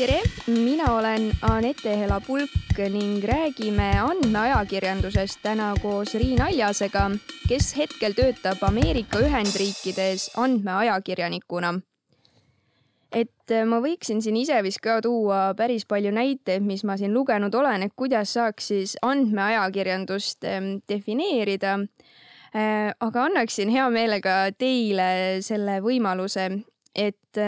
tere, 0.00 0.20
mina 0.46 0.94
olen 0.96 1.26
Anette 1.44 1.92
Hela-Pulk 1.96 2.78
ning 2.88 3.20
räägime 3.24 3.90
andmeajakirjandusest 4.00 5.42
täna 5.42 5.74
koos 5.82 6.14
Riin 6.16 6.40
Aljasega, 6.40 7.02
kes 7.48 7.74
hetkel 7.76 8.14
töötab 8.16 8.62
Ameerika 8.64 9.20
Ühendriikides 9.20 10.30
andmeajakirjanikuna. 10.40 11.74
et 13.12 13.52
ma 13.66 13.80
võiksin 13.84 14.22
siin 14.24 14.38
ise 14.40 14.62
vist 14.62 14.80
ka 14.80 15.00
tuua 15.04 15.52
päris 15.58 15.84
palju 15.84 16.14
näiteid, 16.16 16.64
mis 16.64 16.84
ma 16.84 16.96
siin 16.96 17.12
lugenud 17.12 17.54
olen, 17.54 17.82
et 17.82 17.92
kuidas 17.96 18.32
saaks 18.38 18.68
siis 18.72 18.96
andmeajakirjandust 19.02 20.46
defineerida. 20.88 21.74
aga 23.00 23.24
annaksin 23.24 23.68
hea 23.68 23.90
meelega 23.90 24.48
teile 24.56 25.42
selle 25.42 25.80
võimaluse, 25.84 26.48
et 26.94 27.42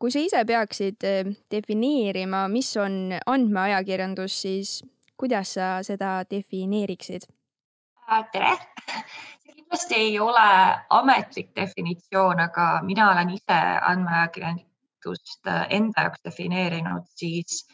kui 0.00 0.10
sa 0.12 0.22
ise 0.24 0.44
peaksid 0.48 1.04
defineerima, 1.52 2.46
mis 2.48 2.70
on 2.80 3.12
andmeajakirjandus, 3.26 4.38
siis 4.46 4.80
kuidas 5.20 5.54
sa 5.58 5.82
seda 5.84 6.22
defineeriksid? 6.30 7.28
tere, 8.32 8.56
see 9.44 9.52
kindlasti 9.54 9.94
ei 9.94 10.16
ole 10.18 10.48
ametlik 10.90 11.52
definitsioon, 11.54 12.40
aga 12.40 12.72
mina 12.82 13.10
olen 13.12 13.30
ise 13.36 13.60
andmeajakirjanik 13.92 14.70
ajakirjandust 15.00 15.46
äh, 15.46 15.66
enda 15.70 16.02
jaoks 16.02 16.20
defineerinud, 16.24 17.04
siis 17.16 17.66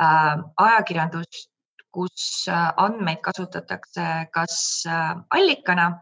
äh, 0.00 0.38
ajakirjandust, 0.56 1.50
kus 1.92 2.48
äh, 2.48 2.72
andmeid 2.76 3.20
kasutatakse 3.22 4.28
kas 4.32 4.86
äh, 4.86 5.16
allikana 5.30 6.00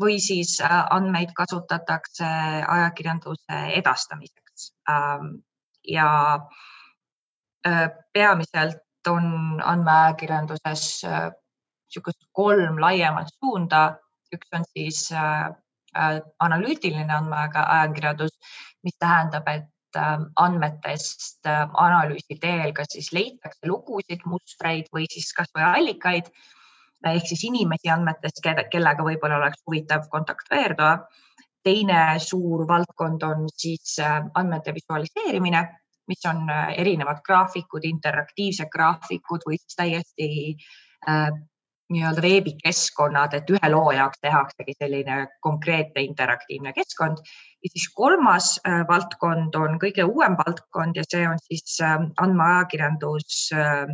või 0.00 0.18
siis 0.20 0.60
äh, 0.60 0.86
andmeid 0.90 1.32
kasutatakse 1.34 2.24
ajakirjanduse 2.68 3.62
edastamiseks. 3.74 4.45
Ja 5.88 6.08
äh, 7.66 7.88
peamiselt 8.12 8.82
on 9.08 9.60
andmeajakirjanduses 9.62 11.04
niisugust 11.06 12.26
kolm 12.32 12.80
laiemat 12.82 13.30
suunda. 13.38 13.98
üks 14.34 14.48
on 14.52 14.64
siis 14.74 15.12
analüütiline 16.42 17.14
andmeajakirjandus, 17.14 18.32
mis 18.82 18.96
tähendab, 18.98 19.46
et 19.48 19.68
Ähm, 19.96 20.26
andmetest 20.36 21.46
ähm, 21.46 21.70
analüüsi 21.78 22.36
teel, 22.40 22.72
kas 22.76 22.90
siis 22.92 23.12
leitakse 23.16 23.68
lugusid, 23.70 24.24
mustreid 24.28 24.90
või 24.92 25.06
siis 25.12 25.30
kasvõi 25.36 25.62
allikaid 25.64 26.28
ehk 27.06 27.28
siis 27.30 27.44
inimesi 27.46 27.88
andmetest, 27.92 28.42
kellega 28.72 29.06
võib-olla 29.06 29.38
oleks 29.38 29.62
huvitav 29.64 30.08
kontakteeruda. 30.12 30.90
Teine 31.66 32.18
suur 32.22 32.66
valdkond 32.68 33.26
on 33.26 33.50
siis 33.50 33.98
ähm, 34.02 34.30
andmete 34.34 34.74
visualiseerimine, 34.74 35.64
mis 36.08 36.22
on 36.30 36.46
äh, 36.50 36.72
erinevad 36.78 37.20
graafikud, 37.26 37.84
interaktiivsed 37.88 38.70
graafikud 38.72 39.46
või 39.48 39.58
siis 39.58 39.78
täiesti 39.80 40.30
äh, 41.08 41.30
nii-öelda 41.92 42.22
veebikeskkonnad, 42.22 43.34
et 43.38 43.50
ühe 43.54 43.68
loo 43.70 43.92
jaoks 43.94 44.18
tehaksegi 44.22 44.74
selline 44.78 45.18
konkreetne 45.40 46.02
interaktiivne 46.02 46.72
keskkond. 46.74 47.22
ja 47.62 47.70
siis 47.72 47.88
kolmas 47.94 48.56
äh, 48.66 48.82
valdkond 48.88 49.54
on 49.54 49.78
kõige 49.82 50.04
uuem 50.04 50.36
valdkond 50.38 50.98
ja 50.98 51.04
see 51.06 51.28
on 51.28 51.38
siis 51.46 51.78
äh, 51.82 51.98
andmeajakirjandus 52.22 53.50
äh, 53.54 53.86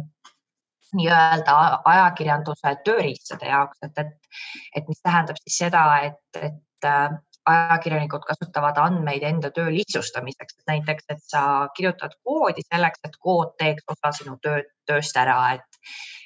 nii-öelda 0.96 1.58
ajakirjanduse 1.88 2.76
tööriistade 2.84 3.48
jaoks, 3.48 3.78
et, 3.82 3.98
et, 3.98 4.32
et 4.76 4.88
mis 4.88 5.00
tähendab 5.04 5.40
siis 5.40 5.58
seda, 5.64 5.84
et, 6.08 6.40
et 6.48 6.88
äh, 6.88 7.14
ajakirjanikud 7.46 8.22
kasutavad 8.26 8.78
andmeid 8.78 9.22
enda 9.26 9.50
töö 9.50 9.70
lihtsustamiseks, 9.74 10.54
näiteks, 10.66 11.04
et 11.08 11.22
sa 11.26 11.68
kirjutad 11.76 12.14
koodi 12.24 12.62
selleks, 12.66 13.00
et 13.04 13.16
kood 13.18 13.56
teeks 13.58 13.82
osa 13.94 14.12
sinu 14.18 14.36
töö, 14.42 14.62
tööst 14.86 15.16
ära, 15.16 15.38
et, 15.56 15.80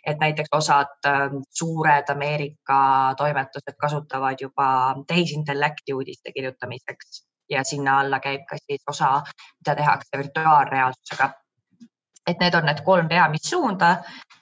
et 0.06 0.20
näiteks 0.20 0.52
osad 0.52 1.08
ähm, 1.08 1.40
suured 1.60 2.12
Ameerika 2.12 2.78
toimetused 3.16 3.78
kasutavad 3.80 4.40
juba 4.40 4.68
tehisintellekti 5.08 5.96
uudiste 5.96 6.32
kirjutamiseks 6.36 7.24
ja 7.50 7.64
sinna 7.64 8.00
alla 8.00 8.20
käib 8.20 8.44
ka 8.48 8.60
siis 8.60 8.84
osa, 8.88 9.22
mida 9.60 9.76
tehakse 9.76 10.18
virtuaalreaalsusega. 10.18 11.30
et 12.26 12.40
need 12.40 12.54
on 12.58 12.64
need 12.66 12.80
kolm 12.84 13.08
peamist 13.08 13.44
suunda 13.46 13.96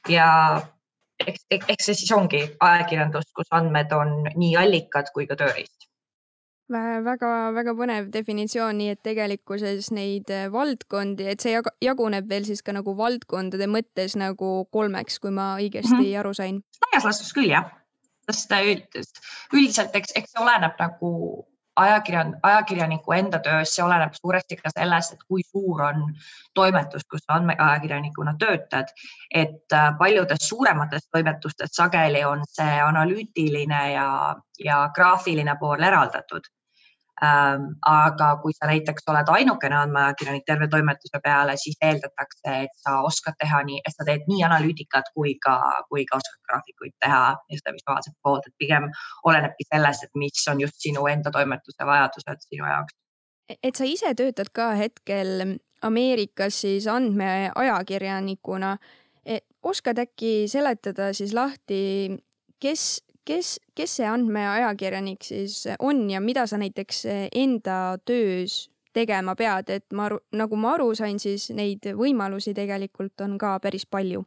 ja 0.09 0.61
eks, 1.27 1.47
eks 1.53 1.87
see 1.87 1.95
siis 1.95 2.13
ongi 2.17 2.41
ajakirjandus, 2.61 3.29
kus 3.37 3.51
andmed 3.51 3.93
on 3.93 4.23
nii 4.37 4.57
allikad 4.57 5.11
kui 5.15 5.27
ka 5.27 5.37
tööriist 5.37 5.85
väga-väga 6.73 7.75
põnev 7.77 8.11
definitsioon, 8.13 8.79
nii 8.79 8.95
et 8.95 9.03
tegelikkuses 9.05 9.91
neid 9.93 10.31
äh, 10.33 10.51
valdkondi, 10.53 11.27
et 11.29 11.41
see 11.41 11.55
jaguneb 11.85 12.29
veel 12.29 12.45
siis 12.45 12.63
ka 12.63 12.73
nagu 12.73 12.97
valdkondade 12.97 13.69
mõttes 13.69 14.17
nagu 14.17 14.67
kolmeks, 14.73 15.19
kui 15.21 15.31
ma 15.31 15.57
õigesti 15.61 15.95
mm 15.95 16.05
-hmm. 16.05 16.21
aru 16.21 16.35
sain. 16.35 16.63
laias 16.87 17.05
laastus 17.05 17.33
küll 17.33 17.51
jah, 17.51 17.71
sest 18.31 18.51
üldiselt 19.53 19.95
eks, 19.95 20.13
eks 20.17 20.33
see 20.33 20.43
oleneb 20.43 20.73
nagu 20.79 21.45
ajakirjan-, 21.77 22.39
ajakirjaniku 22.43 23.13
enda 23.13 23.39
töös, 23.39 23.75
see 23.75 23.85
oleneb 23.85 24.15
suuresti 24.15 24.57
ka 24.57 24.71
sellest, 24.79 25.13
et 25.13 25.23
kui 25.29 25.43
suur 25.43 25.83
on 25.83 26.15
toimetus, 26.55 27.05
kus 27.11 27.21
sa 27.27 27.35
andmeajakirjanikuna 27.35 28.37
töötad. 28.39 28.89
et 29.35 29.73
äh, 29.73 29.99
paljudes 29.99 30.49
suuremates 30.49 31.09
toimetustes 31.13 31.71
sageli 31.73 32.25
on 32.25 32.43
see 32.49 32.81
analüütiline 32.81 33.93
ja, 33.93 34.37
ja 34.65 34.91
graafiline 34.95 35.57
pool 35.61 35.83
eraldatud 35.83 36.54
aga 37.23 38.29
kui 38.43 38.53
sa 38.57 38.67
näiteks 38.67 39.07
oled 39.09 39.29
ainukene 39.31 39.77
andmeajakirjanik 39.79 40.45
terve 40.47 40.69
toimetuse 40.69 41.21
peale, 41.23 41.57
siis 41.57 41.77
eeldatakse, 41.83 42.55
et 42.67 42.75
sa 42.83 43.01
oskad 43.07 43.39
teha 43.39 43.63
nii, 43.69 43.79
et 43.87 43.95
sa 43.95 44.07
teed 44.09 44.27
nii 44.29 44.43
analüütikat 44.49 45.13
kui 45.15 45.37
ka, 45.45 45.55
kui 45.89 46.05
ka 46.11 46.19
oskad 46.19 46.41
graafikuid 46.51 46.97
teha 47.01 47.23
ja 47.37 47.61
seda 47.61 47.77
visuaalset 47.77 48.17
poolt, 48.23 48.49
et 48.49 48.55
pigem 48.59 48.91
olenebki 49.25 49.69
sellest, 49.69 50.09
et 50.09 50.19
mis 50.19 50.49
on 50.51 50.61
just 50.61 50.81
sinu 50.83 51.07
enda 51.07 51.31
toimetuse 51.31 51.87
vajadused 51.87 52.49
sinu 52.49 52.67
jaoks. 52.67 52.99
E-, 53.49 53.61
et 53.63 53.77
sa 53.77 53.87
ise 53.87 54.15
töötad 54.19 54.51
ka 54.53 54.73
hetkel 54.79 55.59
Ameerikas 55.85 56.63
siis 56.65 56.87
andmeajakirjanikuna. 56.89 58.77
E, 59.27 59.39
oskad 59.63 59.99
äkki 60.01 60.49
seletada 60.49 61.13
siis 61.13 61.35
lahti, 61.37 62.17
kes 62.61 63.04
kes, 63.25 63.59
kes 63.75 63.97
see 63.99 64.07
andmeajakirjanik 64.09 65.25
siis 65.25 65.65
on 65.79 66.05
ja 66.11 66.21
mida 66.21 66.47
sa 66.47 66.59
näiteks 66.61 67.05
enda 67.33 67.99
töös 68.05 68.65
tegema 68.95 69.35
pead, 69.35 69.71
et 69.75 69.93
ma 69.93 70.09
aru, 70.09 70.21
nagu 70.39 70.57
ma 70.61 70.75
aru 70.77 70.93
sain, 70.95 71.19
siis 71.19 71.49
neid 71.57 71.87
võimalusi 71.99 72.55
tegelikult 72.57 73.25
on 73.27 73.37
ka 73.41 73.57
päris 73.63 73.87
palju 73.91 74.25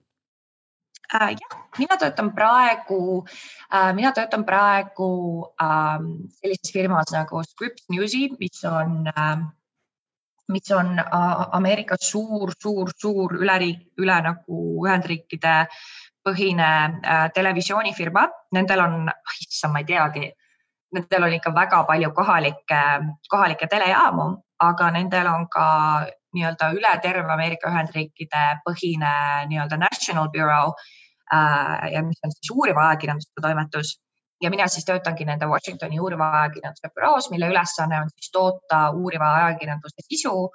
äh,. 1.13 1.31
jah, 1.40 1.59
mina 1.80 1.97
töötan 2.00 2.34
praegu 2.35 3.02
äh,, 3.24 3.94
mina 3.96 4.12
töötan 4.16 4.44
praegu 4.46 5.12
äh, 5.62 6.02
sellises 6.41 6.74
firmas 6.74 7.14
nagu 7.16 7.44
Scripps 7.47 7.88
Newsy, 7.94 8.28
mis 8.40 8.64
on 8.68 9.08
äh, 9.14 9.47
mis 10.47 10.72
on 10.72 10.96
Ameerikas 11.52 12.09
suur, 12.12 12.53
suur, 12.62 12.91
suur 12.96 13.34
üleriik, 13.35 13.81
üle 14.00 14.16
nagu 14.24 14.59
Ühendriikide 14.85 15.66
põhine 16.28 16.68
äh, 16.68 17.30
televisioonifirma, 17.36 18.28
nendel 18.58 18.84
on, 18.84 19.08
issand, 19.40 19.74
ma 19.74 19.84
ei 19.84 19.88
teagi, 19.88 20.28
nendel 20.96 21.28
on 21.28 21.36
ikka 21.38 21.54
väga 21.56 21.84
palju 21.88 22.12
kohalikke, 22.16 22.84
kohalikke 23.32 23.68
telejaamu, 23.72 24.28
aga 24.68 24.92
nendel 24.96 25.30
on 25.32 25.48
ka 25.54 25.68
nii-öelda 26.36 26.72
üle 26.76 26.94
terve 27.04 27.34
Ameerika 27.34 27.72
Ühendriikide 27.72 28.46
põhine 28.66 29.14
nii-öelda 29.52 29.80
National 29.82 30.30
Bureau 30.34 30.74
äh, 31.34 31.88
ja 31.94 32.04
mis 32.04 32.20
on 32.24 32.34
siis 32.36 32.52
uuriva 32.54 32.90
ajakirjanduse 32.90 33.42
toimetus. 33.42 33.96
Ja 34.41 34.52
mina 34.53 34.68
siis 34.70 34.85
töötangi 34.85 35.26
nende 35.26 35.47
Washingtoni 35.50 35.97
uuriva 36.00 36.28
ajakirjanduse 36.44 36.91
büroos, 36.94 37.32
mille 37.34 37.47
ülesanne 37.50 38.03
on 38.03 38.12
siis 38.14 38.30
toota 38.32 38.90
uuriva 38.94 39.32
ajakirjanduse 39.44 40.06
sisu. 40.09 40.50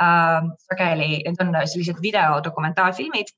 Äh,. 0.00 0.46
sageli 0.64 1.08
need 1.26 1.40
on 1.44 1.50
sellised 1.68 1.98
videodokumentaalfilmid 2.02 3.34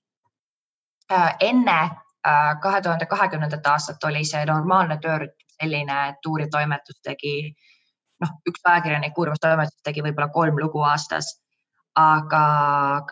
enne 1.41 1.79
äh, 1.83 2.55
kahe 2.63 2.81
tuhande 2.83 3.07
kahekümnendat 3.07 3.67
aastat 3.67 4.05
oli 4.05 4.25
see 4.25 4.45
normaalne 4.49 4.99
töörütm 5.03 5.43
selline, 5.63 5.99
et 6.11 6.29
uuriv 6.29 6.51
toimetus 6.51 6.99
tegi, 7.07 7.53
noh, 8.23 8.35
üks 8.49 8.65
ajakirjanik 8.65 9.19
uurivas 9.19 9.43
toimetuses 9.43 9.87
tegi 9.87 10.05
võib-olla 10.05 10.31
kolm 10.35 10.61
lugu 10.63 10.85
aastas. 10.89 11.39
aga 11.93 12.39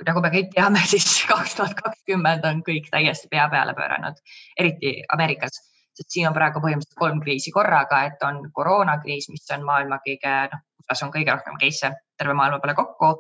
nagu 0.07 0.21
me 0.25 0.29
kõik 0.33 0.55
teame, 0.55 0.81
siis 0.93 1.19
kaks 1.29 1.59
tuhat 1.59 1.75
kakskümmend 1.77 2.47
on 2.49 2.63
kõik 2.65 2.87
täiesti 2.89 3.29
pea 3.29 3.45
peale 3.53 3.75
pööranud, 3.77 4.17
eriti 4.57 4.95
Ameerikas, 5.13 5.59
sest 5.93 6.15
siin 6.15 6.31
on 6.31 6.37
praegu 6.37 6.63
põhimõtteliselt 6.65 7.03
kolm 7.03 7.21
kriisi 7.21 7.53
korraga, 7.53 8.07
et 8.09 8.25
on 8.25 8.41
koroonakriis, 8.57 9.29
mis 9.35 9.45
on 9.53 9.67
maailma 9.69 10.01
kõige, 10.07 10.33
noh, 10.55 10.65
USA-s 10.81 11.05
on 11.05 11.13
kõige 11.13 11.35
rohkem 11.35 11.61
case'e 11.61 11.93
terve 12.17 12.39
maailma 12.39 12.63
peale 12.63 12.79
kokku 12.79 13.13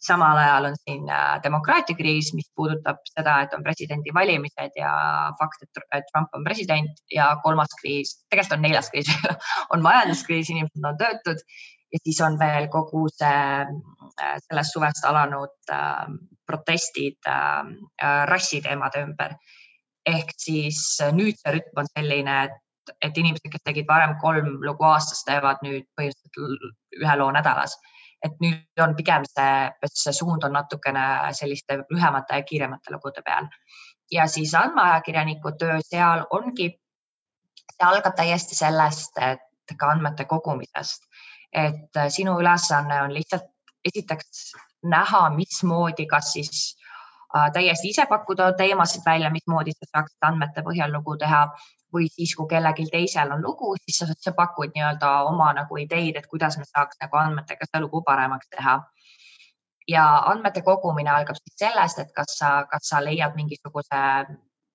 samal 0.00 0.38
ajal 0.40 0.70
on 0.70 0.76
siin 0.80 1.10
äh, 1.12 1.40
demokraatia 1.44 1.96
kriis, 1.96 2.32
mis 2.34 2.48
puudutab 2.56 3.02
seda, 3.12 3.40
et 3.44 3.56
on 3.56 3.64
presidendivalimised 3.66 4.78
ja 4.80 4.92
fakt, 5.40 5.66
et 5.66 6.06
Trump 6.12 6.32
on 6.38 6.44
president 6.44 7.04
ja 7.12 7.34
kolmas 7.44 7.74
kriis, 7.82 8.16
tegelikult 8.30 8.56
on 8.58 8.64
neljas 8.68 8.88
kriis 8.94 9.12
on 9.74 9.84
majanduskriis, 9.84 10.50
inimesed 10.54 10.88
on 10.92 10.98
töötud 11.00 11.44
ja 11.92 11.98
siis 12.04 12.20
on 12.24 12.38
veel 12.38 12.68
kogu 12.72 13.06
see 13.12 13.44
äh, 13.60 14.36
sellest 14.46 14.74
suvest 14.74 15.06
alanud 15.08 15.72
äh, 15.74 16.06
protestid 16.46 17.18
äh, 17.28 17.70
rassiteemade 18.30 19.06
ümber. 19.06 19.36
ehk 20.06 20.30
siis 20.40 20.78
nüüd 21.12 21.36
see 21.36 21.52
rütm 21.52 21.80
on 21.82 21.88
selline, 21.90 22.36
et, 22.46 22.92
et 23.04 23.18
inimesed, 23.20 23.50
kes 23.52 23.62
tegid 23.68 23.86
varem 23.88 24.14
kolm 24.22 24.54
lugu 24.64 24.86
aastas, 24.88 25.20
teevad 25.26 25.60
nüüd 25.62 25.84
põhimõtteliselt 25.98 27.02
ühe 27.02 27.16
loo 27.20 27.28
nädalas. 27.36 27.76
Et 28.24 28.40
nüüd 28.40 28.82
on 28.84 28.94
pigem 28.96 29.24
see, 29.28 29.88
see 29.88 30.12
suund 30.16 30.44
on 30.44 30.52
natukene 30.56 31.04
selliste 31.36 31.78
lühemate 31.82 32.40
ja 32.40 32.46
kiiremate 32.46 32.92
lugude 32.92 33.22
peal. 33.26 33.48
ja 34.10 34.26
siis 34.26 34.54
andmeajakirjaniku 34.58 35.52
töö 35.58 35.78
seal 35.86 36.24
ongi, 36.30 36.66
see 37.72 37.86
algab 37.86 38.16
täiesti 38.18 38.58
sellest, 38.58 39.18
et 39.22 39.76
ka 39.78 39.92
andmete 39.94 40.24
kogumisest, 40.26 41.06
et 41.52 42.00
sinu 42.10 42.34
ülesanne 42.40 43.02
on 43.04 43.14
lihtsalt 43.14 43.46
esiteks 43.86 44.52
näha, 44.82 45.28
mismoodi, 45.30 46.06
kas 46.10 46.32
siis 46.32 46.76
täiesti 47.52 47.88
ise 47.88 48.06
pakkuda 48.10 48.52
teemasid 48.58 49.02
välja, 49.06 49.30
mismoodi 49.30 49.72
sa 49.76 49.88
saaksid 49.90 50.26
andmete 50.26 50.64
põhjal 50.66 50.92
lugu 50.92 51.16
teha 51.16 51.44
või 51.94 52.08
siis, 52.10 52.34
kui 52.38 52.46
kellelgi 52.50 52.86
teisel 52.90 53.30
on 53.34 53.42
lugu, 53.42 53.74
siis 53.84 53.98
sa, 54.02 54.06
sa 54.18 54.32
pakud 54.36 54.72
nii-öelda 54.74 55.10
oma 55.30 55.50
nagu 55.54 55.78
ideid, 55.78 56.16
et 56.16 56.26
kuidas 56.30 56.58
me 56.58 56.66
saaks 56.66 56.98
nagu 57.02 57.18
andmetega 57.18 57.66
seda 57.66 57.82
lugu 57.86 58.02
paremaks 58.06 58.50
teha. 58.56 58.80
ja 59.88 60.04
andmete 60.30 60.62
kogumine 60.62 61.10
algab 61.10 61.36
siis 61.36 61.56
sellest, 61.58 61.98
et 61.98 62.12
kas 62.14 62.36
sa, 62.38 62.50
kas 62.70 62.88
sa 62.88 63.00
leiad 63.02 63.34
mingisuguse 63.34 64.02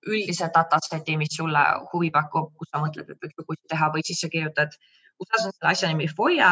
üldise 0.06 0.50
dataseti, 0.54 1.16
mis 1.16 1.36
sulle 1.36 1.62
huvi 1.92 2.10
pakub, 2.10 2.50
kus 2.58 2.68
sa 2.72 2.82
mõtled, 2.82 3.08
et 3.10 3.22
võiks 3.22 3.38
lugusid 3.40 3.68
teha 3.70 3.88
või 3.94 4.04
siis 4.04 4.20
sa 4.20 4.28
kirjutad, 4.28 4.76
USA-s 5.20 5.46
on 5.46 5.54
selle 5.56 5.72
asja 5.72 5.88
nimi 5.88 6.08
FOIA 6.08 6.50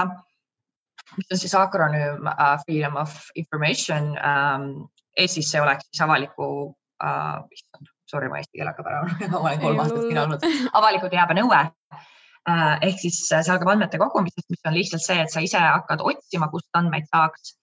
mis 1.16 1.30
on 1.32 1.38
siis 1.38 1.54
akronüüm 1.54 2.26
uh, 2.26 2.56
Freedom 2.64 2.96
of 2.96 3.14
Information 3.34 4.16
um,. 4.18 4.88
Eestis 5.16 5.50
see 5.50 5.62
oleks 5.62 5.86
siis 5.88 6.02
avaliku 6.04 6.46
uh,, 6.74 7.88
sorry, 8.10 8.28
ma 8.30 8.40
eesti 8.40 8.58
keele 8.58 8.72
hakkab 8.72 8.90
ära 8.90 9.02
ma 9.32 9.40
olen 9.40 9.60
kolm 9.62 9.82
aastat 9.84 10.06
siin 10.06 10.22
olnud, 10.24 10.46
avaliku 10.80 11.10
teabenõue 11.12 11.60
uh,. 11.64 12.72
ehk 12.88 13.02
siis 13.02 13.20
see 13.28 13.42
algab 13.42 13.74
andmete 13.74 14.00
kogumisest, 14.02 14.48
mis 14.50 14.64
on 14.70 14.78
lihtsalt 14.78 15.06
see, 15.06 15.20
et 15.24 15.34
sa 15.34 15.44
ise 15.44 15.60
hakkad 15.60 16.02
otsima, 16.04 16.50
kust 16.52 16.80
andmeid 16.80 17.06
saaks 17.10 17.54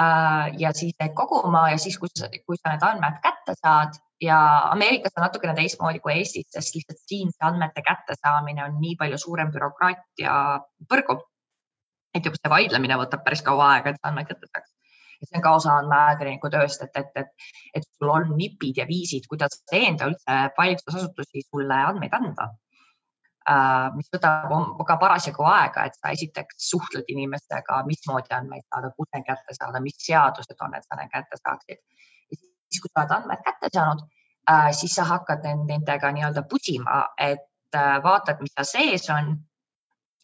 uh,. 0.00 0.48
ja 0.62 0.72
siis 0.76 0.96
need 1.00 1.16
koguma 1.18 1.68
ja 1.74 1.82
siis, 1.82 1.98
kui 2.00 2.12
sa, 2.14 2.30
kui 2.46 2.60
sa 2.60 2.74
need 2.74 2.88
andmed 2.88 3.20
kätte 3.26 3.58
saad 3.60 4.00
ja 4.22 4.38
Ameerikas 4.70 5.16
on 5.18 5.26
natukene 5.26 5.54
teistmoodi 5.58 6.00
kui 6.00 6.14
Eestis, 6.20 6.46
sest 6.54 6.76
lihtsalt 6.78 7.04
siin 7.10 7.34
see 7.34 7.48
andmete 7.48 7.82
kättesaamine 7.84 8.64
on 8.68 8.80
nii 8.80 8.96
palju 9.00 9.18
suurem 9.18 9.50
bürokraatia 9.54 10.38
põrgu 10.88 11.18
et 12.14 12.26
juba 12.26 12.38
see 12.38 12.52
vaidlemine 12.52 12.98
võtab 13.00 13.24
päris 13.24 13.42
kaua 13.44 13.72
aega, 13.76 13.92
et 13.92 14.00
sa 14.00 14.10
andmeid 14.10 14.28
kätte 14.30 14.48
saaks. 14.50 14.71
Ja 15.22 15.28
see 15.28 15.38
on 15.38 15.44
ka 15.44 15.54
osa 15.58 15.76
andmeajakirjaniku 15.80 16.50
tööst, 16.52 16.82
et, 16.82 16.98
et, 16.98 17.10
et, 17.22 17.48
et 17.78 17.86
sul 17.86 18.10
on 18.10 18.34
nipid 18.36 18.80
ja 18.82 18.86
viisid, 18.88 19.28
kuidas 19.30 19.60
veenda 19.72 20.10
üldse 20.10 20.38
valitsusasutusi 20.58 21.44
sulle 21.46 21.78
andmeid 21.90 22.16
anda 22.18 22.48
uh,. 22.50 23.92
mis 23.96 24.10
võtab 24.14 24.50
ka 24.88 24.98
parasjagu 25.04 25.46
aega, 25.52 25.86
et 25.86 25.98
sa 25.98 26.14
esiteks 26.16 26.58
suhtled 26.70 27.08
inimestega, 27.14 27.82
mismoodi 27.88 28.34
andmeid 28.34 28.66
saada, 28.66 28.92
kus 28.96 29.10
neid 29.14 29.28
kätte 29.28 29.56
saada, 29.58 29.84
mis 29.84 29.98
seadused 30.06 30.66
on, 30.66 30.74
et 30.78 30.88
sa 30.88 30.98
need 31.00 31.14
kätte 31.14 31.40
saaksid. 31.40 31.80
siis, 32.32 32.80
kui 32.82 32.90
sa 32.90 33.04
oled 33.04 33.16
andmed 33.20 33.46
kätte 33.46 33.72
saanud 33.72 34.04
uh,, 34.04 34.70
siis 34.76 34.98
sa 34.98 35.08
hakkad 35.14 35.46
nendega 35.70 36.12
nii-öelda 36.12 36.46
pusima, 36.50 37.06
et 37.30 37.78
uh, 37.78 37.98
vaatad, 38.04 38.42
mis 38.42 38.54
seal 38.58 38.72
sees 38.74 39.10
on. 39.14 39.36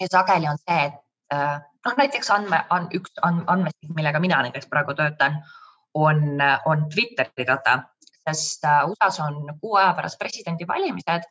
ja 0.01 0.07
sageli 0.11 0.47
on 0.47 0.59
see, 0.67 0.83
et 0.87 1.05
Äh, 1.29 1.61
noh, 1.89 1.97
näiteks 1.97 2.31
andme, 2.35 2.63
on 2.75 2.89
üks 2.95 3.15
andmestik, 3.25 3.93
millega 3.97 4.21
mina 4.21 4.43
näiteks 4.45 4.69
praegu 4.71 4.95
töötan, 4.99 5.41
on, 5.95 6.43
on 6.69 6.89
Twitteri 6.93 7.47
data, 7.49 7.79
sest 8.29 8.65
äh, 8.69 8.83
USA-s 8.91 9.21
on 9.25 9.55
kuu 9.61 9.79
aja 9.81 9.95
pärast 9.97 10.19
presidendivalimised 10.21 11.25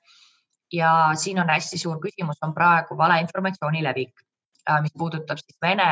ja 0.73 0.93
siin 1.15 1.39
on 1.39 1.49
hästi 1.53 1.77
suur 1.77 1.99
küsimus, 2.03 2.41
on 2.43 2.55
praegu 2.55 2.97
valeinformatsiooni 2.97 3.83
levik, 3.85 4.23
äh, 4.69 4.81
mis 4.81 4.95
puudutab 4.97 5.39
siis 5.43 5.59
Vene, 5.61 5.89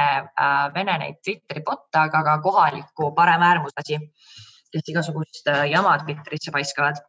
Vene 0.73 0.97
neid 1.03 1.21
Twitteri 1.23 1.63
bot'e, 1.67 2.01
aga 2.07 2.23
ka 2.29 2.39
kohalikku 2.43 3.11
paremäärmuslasi, 3.15 3.99
kes 4.73 4.89
igasugust 4.93 5.51
jama 5.71 5.97
Twitterisse 5.99 6.51
paiskavad. 6.51 7.03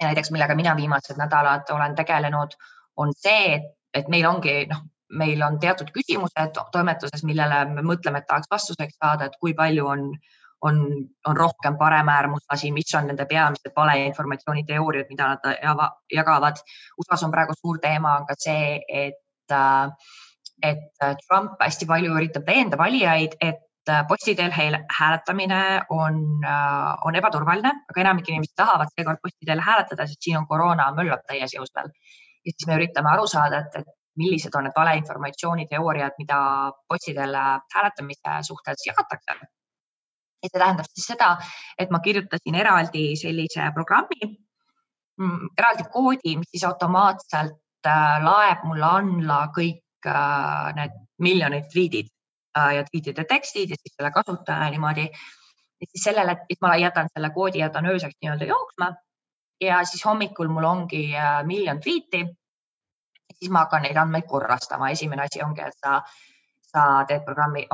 ja 0.00 0.06
näiteks, 0.06 0.30
millega 0.30 0.54
mina 0.56 0.76
viimased 0.76 1.18
nädalad 1.20 1.68
olen 1.70 1.94
tegelenud, 1.94 2.54
on 2.96 3.10
see, 3.16 3.58
et 3.94 4.08
meil 4.08 4.24
ongi 4.26 4.64
noh, 4.70 4.80
meil 5.10 5.42
on 5.42 5.58
teatud 5.60 5.90
küsimused 5.94 6.58
toimetuses, 6.72 7.24
millele 7.26 7.64
me 7.74 7.84
mõtleme, 7.86 8.20
et 8.20 8.28
tahaks 8.28 8.50
vastuseks 8.50 8.98
saada, 8.98 9.26
et 9.26 9.38
kui 9.40 9.54
palju 9.58 9.86
on, 9.90 10.04
on, 10.66 10.82
on 11.26 11.36
rohkem 11.36 11.78
paremäärmuslasi, 11.80 12.72
mis 12.72 12.94
on 12.98 13.08
nende 13.10 13.26
peamised 13.30 13.72
valeinformatsiooni 13.76 14.64
teooriad, 14.68 15.08
mida 15.10 15.32
nad 15.34 15.96
jagavad. 16.12 16.60
USA-s 17.00 17.26
on 17.26 17.34
praegu 17.34 17.56
suur 17.58 17.80
teema 17.82 18.18
on 18.20 18.28
ka 18.28 18.38
see, 18.38 18.78
et, 18.88 19.56
et 20.62 21.02
Trump 21.26 21.58
hästi 21.60 21.90
palju 21.90 22.14
üritab 22.20 22.46
veenda 22.46 22.78
valijaid, 22.78 23.36
et 23.40 23.66
posti 24.08 24.34
teel 24.36 24.52
hääletamine 24.54 25.60
on, 25.90 26.18
on 27.06 27.16
ebaturvaline, 27.16 27.72
aga 27.90 28.02
enamik 28.02 28.28
inimesi 28.28 28.52
tahavad 28.56 28.92
seekord 28.94 29.22
posti 29.22 29.48
teel 29.48 29.62
hääletada, 29.64 30.06
sest 30.06 30.22
siin 30.22 30.38
on 30.38 30.46
koroona 30.46 30.90
möllab 30.94 31.24
täies 31.26 31.56
jõus 31.56 31.72
veel. 31.76 31.88
ja 32.44 32.52
siis 32.52 32.68
me 32.68 32.76
üritame 32.76 33.10
aru 33.10 33.26
saada, 33.28 33.64
et, 33.64 33.80
et 33.80 33.88
millised 34.20 34.54
on 34.58 34.68
need 34.68 34.76
valeinformatsiooni 34.76 35.66
teooriad, 35.70 36.14
mida 36.18 36.38
botsidel 36.88 37.34
hääletamise 37.74 38.36
suhtes 38.48 38.86
jagatakse. 38.86 39.40
ja 40.42 40.48
see 40.48 40.60
tähendab 40.60 40.86
siis 40.88 41.08
seda, 41.10 41.34
et 41.78 41.90
ma 41.92 41.98
kirjutasin 42.00 42.54
eraldi 42.56 43.02
sellise 43.20 43.66
programmi, 43.76 44.30
mm, 45.20 45.50
eraldi 45.58 45.84
koodi, 45.92 46.36
mis 46.40 46.48
siis 46.54 46.64
automaatselt 46.64 47.90
äh, 47.90 48.14
laeb 48.24 48.64
mulle 48.64 48.88
alla 48.88 49.42
kõik 49.56 50.08
äh, 50.08 50.70
need 50.78 50.96
miljonid 51.20 51.68
tweet'id 51.74 52.08
äh, 52.56 52.72
ja 52.78 52.86
tweet'ide 52.88 53.26
tekstid 53.28 53.74
ja 53.74 53.76
siis 53.82 53.94
selle 53.98 54.14
kasutaja 54.16 54.70
niimoodi. 54.72 55.10
ja 55.80 55.90
siis 55.92 56.08
sellele, 56.08 56.38
et 56.48 56.64
ma 56.64 56.74
jätan 56.76 57.12
selle 57.12 57.30
koodi, 57.36 57.60
jätan 57.60 57.92
ööseks 57.92 58.16
nii-öelda 58.22 58.48
jooksma 58.48 58.94
ja 59.60 59.84
siis 59.84 60.04
hommikul 60.04 60.48
mul 60.48 60.64
ongi 60.64 61.04
miljon 61.44 61.80
tweet'i 61.84 62.24
siis 63.38 63.50
ma 63.50 63.64
hakkan 63.64 63.86
neid 63.86 63.96
andmeid 64.00 64.28
korrastama. 64.28 64.90
esimene 64.90 65.26
asi 65.26 65.42
ongi, 65.44 65.66
et 65.66 65.76
sa, 65.84 66.00
sa 66.72 66.86
teed 67.08 67.24
programmi, 67.26 67.66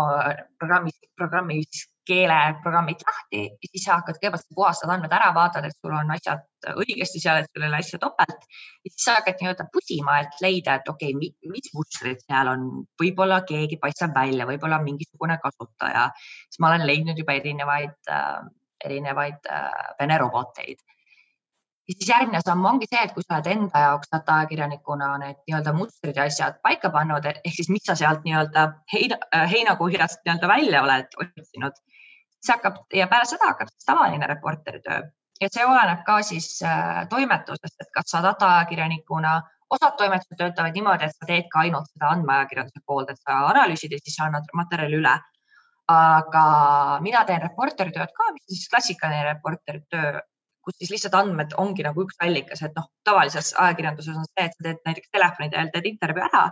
programmis, 0.59 0.99
programmis 1.17 1.85
keele 2.07 2.37
programmid 2.63 3.03
lahti 3.03 3.43
siis 3.67 3.85
sa 3.85 3.99
hakkad 3.99 4.19
kõigepealt 4.21 4.47
puhastad 4.55 4.93
andmed 4.95 5.13
ära, 5.17 5.33
vaatad, 5.35 5.67
et 5.67 5.75
sul 5.77 5.95
on 5.97 6.13
asjad 6.15 6.45
õigesti 6.73 7.23
seal, 7.23 7.41
et 7.43 7.51
sul 7.51 7.65
ei 7.65 7.71
ole 7.71 7.81
asja 7.83 8.01
topelt. 8.03 8.47
ja 8.85 8.93
siis 8.93 9.07
sa 9.09 9.17
hakkad 9.19 9.43
nii-öelda 9.43 9.67
pusima, 9.73 10.21
et 10.23 10.43
leida, 10.45 10.79
et 10.79 10.91
okei 10.93 11.15
okay,, 11.17 11.33
mis 11.53 11.71
mustrid 11.75 12.23
seal 12.25 12.53
on, 12.53 12.69
võib-olla 13.03 13.41
keegi 13.49 13.81
paistab 13.83 14.15
välja, 14.15 14.47
võib-olla 14.49 14.81
mingisugune 14.85 15.39
kasutaja. 15.43 16.09
siis 16.47 16.63
ma 16.63 16.73
olen 16.73 16.87
leidnud 16.87 17.19
juba 17.23 17.39
erinevaid 17.41 18.13
äh,, 18.13 18.45
erinevaid 18.87 19.51
äh, 19.51 19.95
Vene 19.99 20.19
roboteid 20.21 20.83
ja 21.89 21.95
siis 21.95 22.09
järgmine 22.11 22.41
samm 22.45 22.65
ongi 22.71 22.89
see, 22.91 23.03
et 23.07 23.13
kui 23.15 23.25
sa 23.27 23.37
oled 23.37 23.51
enda 23.53 23.83
jaoks 23.85 24.11
data-ajakirjanikuna 24.15 25.11
need 25.23 25.37
nii-öelda 25.47 25.75
mustrid 25.77 26.17
ja 26.19 26.27
asjad 26.31 26.59
paika 26.67 26.91
pannud, 26.95 27.29
ehk 27.33 27.59
siis 27.59 27.71
mis 27.73 27.87
sa 27.87 27.95
sealt 27.99 28.25
nii-öelda 28.27 28.67
heina, 28.95 29.21
äh, 29.35 29.47
heinakuhjast 29.53 30.25
nii-öelda 30.25 30.51
välja 30.51 30.83
oled 30.87 31.21
otsinud, 31.23 31.79
siis 32.41 32.55
hakkab 32.57 32.83
ja 32.95 33.07
peale 33.13 33.29
seda 33.31 33.53
hakkab 33.53 33.71
tavaline 33.87 34.27
reporteri 34.35 34.83
töö 34.89 35.05
ja 35.41 35.51
see 35.53 35.67
oleneb 35.67 36.03
ka 36.07 36.21
siis 36.27 36.49
äh, 36.65 37.05
toimetusest, 37.13 37.77
et 37.81 37.93
kas 37.95 38.11
sa 38.13 38.23
data-ajakirjanikuna, 38.25 39.37
osad 39.77 39.97
toimetused 39.99 40.39
töötavad 40.39 40.77
niimoodi, 40.77 41.09
et 41.09 41.17
sa 41.17 41.29
teed 41.29 41.49
ka 41.53 41.65
ainult 41.67 41.91
seda 41.93 42.13
andmeajakirjanduse 42.15 42.85
poolt, 42.87 43.11
et 43.13 43.21
sa 43.23 43.43
analüüsid 43.51 43.93
ja 43.93 44.03
siis 44.03 44.19
annad 44.27 44.49
materjali 44.55 45.03
üle. 45.03 45.17
aga 45.87 46.45
mina 46.99 47.21
teen 47.27 47.39
reporteri 47.45 47.93
tööd 47.95 48.11
ka, 48.15 48.25
mis 48.35 48.43
siis 48.51 48.65
klassikaline 48.73 49.23
reporteri 49.29 49.85
töö 49.87 50.17
kus 50.67 50.79
siis 50.81 50.91
lihtsalt 50.91 51.15
andmed 51.15 51.55
ongi 51.63 51.85
nagu 51.87 52.03
üks 52.03 52.19
allikas, 52.27 52.63
et 52.67 52.75
noh, 52.75 52.89
tavalises 53.07 53.53
ajakirjanduses 53.65 54.17
on 54.19 54.27
see, 54.27 54.47
et 54.49 54.57
sa 54.57 54.65
teed 54.67 54.81
näiteks 54.89 55.13
telefoni 55.15 55.53
teel 55.53 55.71
teed 55.75 55.87
intervjuu 55.93 56.25
ära 56.27 56.43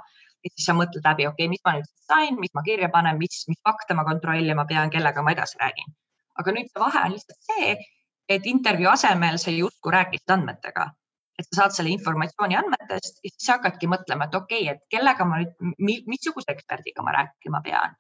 ja 0.44 0.52
siis 0.52 0.68
sa 0.68 0.76
mõtled 0.78 1.06
läbi, 1.08 1.26
okei 1.30 1.46
okay,, 1.46 1.50
mis 1.50 1.64
ma 1.66 1.74
nüüd 1.76 1.90
sain, 2.06 2.38
mis 2.40 2.52
ma 2.54 2.62
kirja 2.66 2.90
panen, 2.94 3.18
mis, 3.18 3.42
mis 3.50 3.60
fakte 3.66 3.96
ma 3.98 4.04
kontrollima 4.06 4.66
pean, 4.70 4.92
kellega 4.94 5.24
ma 5.24 5.34
edasi 5.34 5.58
räägin. 5.62 5.94
aga 6.42 6.54
nüüd 6.54 6.70
see 6.70 6.82
vahe 6.82 7.02
on 7.06 7.14
lihtsalt 7.14 7.48
see, 7.48 7.74
et 8.36 8.46
intervjuu 8.50 8.90
asemel 8.92 9.38
sa 9.42 9.54
justkui 9.54 9.92
rääkisid 9.94 10.34
andmetega, 10.36 10.86
et 11.38 11.48
sa 11.48 11.60
saad 11.60 11.76
selle 11.76 11.94
informatsiooni 11.94 12.58
andmetest 12.60 13.20
ja 13.22 13.32
siis 13.34 13.50
hakkadki 13.54 13.90
mõtlema, 13.90 14.28
et 14.28 14.38
okei 14.38 14.62
okay,, 14.68 14.76
et 14.76 14.96
kellega 14.96 15.26
ma 15.28 15.42
nüüd, 15.42 16.06
missuguse 16.10 16.54
eksperdiga 16.54 17.06
ma 17.06 17.18
rääkima 17.18 17.62
pean 17.66 17.98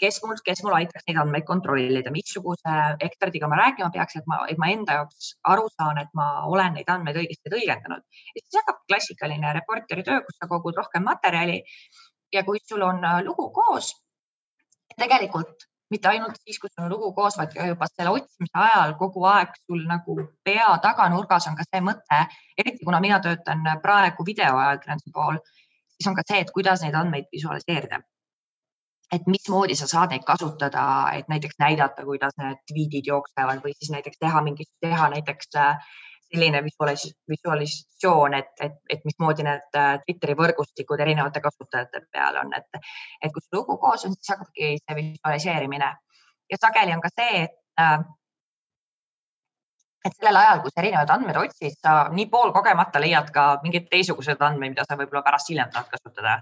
kes 0.00 0.18
mul, 0.24 0.38
kes 0.44 0.62
mul 0.64 0.76
aitaks 0.78 1.06
neid 1.08 1.20
andmeid 1.22 1.46
kontrollida, 1.48 2.12
missuguse 2.14 2.74
eksperdiga 3.08 3.48
ma 3.50 3.60
rääkima 3.60 3.90
peaks, 3.94 4.18
et 4.20 4.26
ma, 4.30 4.42
et 4.50 4.58
ma 4.60 4.70
enda 4.72 4.98
jaoks 5.00 5.30
aru 5.52 5.68
saan, 5.74 6.00
et 6.02 6.10
ma 6.18 6.26
olen 6.50 6.76
neid 6.76 6.90
andmeid 6.92 7.20
õigesti 7.22 7.52
tõlgendanud. 7.52 8.04
ja 8.34 8.42
siis 8.42 8.58
hakkab 8.60 8.82
klassikaline 8.88 9.54
reporteri 9.56 10.04
töö, 10.06 10.20
kus 10.26 10.40
sa 10.40 10.50
kogud 10.50 10.76
rohkem 10.82 11.06
materjali. 11.06 11.62
ja 12.34 12.42
kui 12.44 12.60
sul 12.68 12.82
on 12.82 13.04
äh, 13.04 13.22
lugu 13.24 13.50
koos, 13.54 13.94
tegelikult 14.96 15.68
mitte 15.90 16.08
ainult 16.08 16.38
siis, 16.42 16.58
kui 16.58 16.70
sul 16.70 16.84
on 16.84 16.90
lugu 16.90 17.12
koos, 17.14 17.36
vaid 17.38 17.52
ka 17.54 17.66
juba 17.68 17.86
selle 17.92 18.12
otsimise 18.18 18.58
ajal 18.62 18.96
kogu 18.98 19.24
aeg 19.30 19.54
sul 19.62 19.84
nagu 19.86 20.16
pea 20.44 20.72
taganurgas 20.82 21.46
on 21.50 21.56
ka 21.58 21.66
see 21.68 21.82
mõte, 21.88 22.18
eriti 22.58 22.84
kuna 22.84 23.00
mina 23.00 23.20
töötan 23.22 23.62
praegu 23.82 24.26
videoajakirjanduse 24.26 25.14
pool, 25.14 25.38
siis 25.94 26.10
on 26.10 26.18
ka 26.18 26.26
see, 26.26 26.42
et 26.42 26.52
kuidas 26.58 26.82
neid 26.82 26.98
andmeid 26.98 27.30
visualiseerida. 27.32 28.02
Et 29.12 29.26
mismoodi 29.30 29.76
sa 29.78 29.86
saad 29.86 30.10
neid 30.10 30.24
kasutada, 30.26 30.82
et 31.14 31.28
näiteks 31.30 31.60
näidata, 31.62 32.04
kuidas 32.04 32.34
need 32.40 32.58
tweetid 32.70 33.06
jooksevad 33.06 33.62
või 33.62 33.76
siis 33.78 33.92
näiteks 33.94 34.18
teha 34.18 34.42
mingi, 34.42 34.66
teha 34.82 35.08
näiteks 35.14 35.58
äh, 35.62 35.86
selline 36.32 36.62
visualis, 36.64 37.06
visualisatsioon, 37.30 38.34
et, 38.34 38.50
et, 38.60 38.80
et 38.90 39.04
mismoodi 39.06 39.46
need 39.46 39.78
äh, 39.78 39.92
Twitteri 40.02 40.34
võrgustikud 40.40 41.00
erinevate 41.00 41.40
kasutajate 41.44 42.02
peal 42.12 42.40
on, 42.42 42.52
et, 42.58 42.82
et 43.22 43.32
kui 43.32 43.44
see 43.44 43.54
lugu 43.58 43.78
koos 43.82 44.08
on, 44.08 44.16
siis 44.18 44.34
hakkabki 44.34 44.74
see 44.82 44.98
visualiseerimine 45.00 45.92
ja 46.50 46.60
sageli 46.60 46.94
on 46.96 47.04
ka 47.04 47.12
see, 47.14 47.44
et 47.46 47.56
äh, 47.80 48.00
et 50.06 50.14
sellel 50.14 50.38
ajal, 50.38 50.60
kui 50.62 50.70
sa 50.70 50.82
erinevaid 50.82 51.10
andmeid 51.10 51.38
otsid, 51.40 51.78
sa 51.82 51.94
nii 52.14 52.28
poolkogemata 52.30 53.02
leiad 53.02 53.32
ka 53.34 53.46
mingeid 53.64 53.88
teistsuguseid 53.90 54.42
andmeid, 54.48 54.76
mida 54.76 54.84
sa 54.86 54.98
võib-olla 54.98 55.24
pärast 55.26 55.50
hiljem 55.50 55.72
tahad 55.74 55.90
kasutada. 55.94 56.36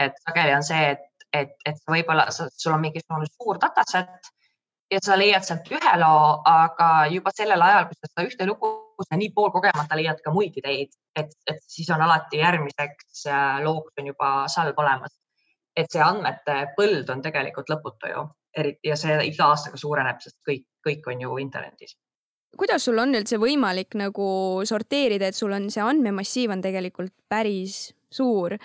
et 0.00 0.16
sageli 0.24 0.54
on 0.56 0.62
see, 0.64 0.90
et, 0.94 1.02
et, 1.32 1.56
et 1.66 1.80
võib-olla 1.88 2.26
sul 2.32 2.74
on 2.74 2.82
mingisugune 2.82 3.28
suur 3.30 3.58
dataset 3.62 4.30
ja 4.90 4.98
sa 5.02 5.16
leiad 5.18 5.46
sealt 5.46 5.68
ühe 5.70 5.92
loo, 6.02 6.40
aga 6.48 6.88
juba 7.12 7.32
sellel 7.34 7.62
ajal, 7.62 7.86
kui 7.88 7.98
sa 7.98 8.10
seda 8.10 8.26
ühte 8.26 8.48
lugu, 8.48 8.72
sa 9.06 9.18
nii 9.18 9.30
poolkogemata 9.36 9.98
leiad 9.98 10.20
ka 10.24 10.32
muid 10.34 10.56
ideid, 10.60 10.92
et, 11.16 11.32
et 11.48 11.62
siis 11.66 11.88
on 11.94 12.02
alati 12.04 12.42
järgmiseks 12.42 13.24
äh, 13.30 13.62
looks 13.64 13.94
on 14.00 14.10
juba 14.12 14.32
salv 14.52 14.78
olemas. 14.82 15.16
et 15.78 15.86
see 15.88 16.02
andmete 16.02 16.54
põld 16.76 17.08
on 17.14 17.20
tegelikult 17.22 17.68
lõputu 17.70 18.08
ju, 18.10 18.24
eriti 18.58 18.90
ja 18.90 18.96
see 18.98 19.14
iga 19.28 19.52
aastaga 19.52 19.78
suureneb, 19.78 20.18
sest 20.20 20.36
kõik, 20.46 20.66
kõik 20.84 21.06
on 21.12 21.22
ju 21.22 21.36
internetis 21.38 21.94
kuidas 22.58 22.82
sul 22.84 22.98
on 22.98 23.14
üldse 23.14 23.38
võimalik 23.38 23.94
nagu 23.94 24.26
sorteerida, 24.66 25.28
et 25.30 25.38
sul 25.38 25.54
on 25.54 25.68
see 25.70 25.84
andmemassiiv 25.86 26.50
on 26.50 26.64
tegelikult 26.64 27.14
päris 27.30 27.92
suur, 28.10 28.56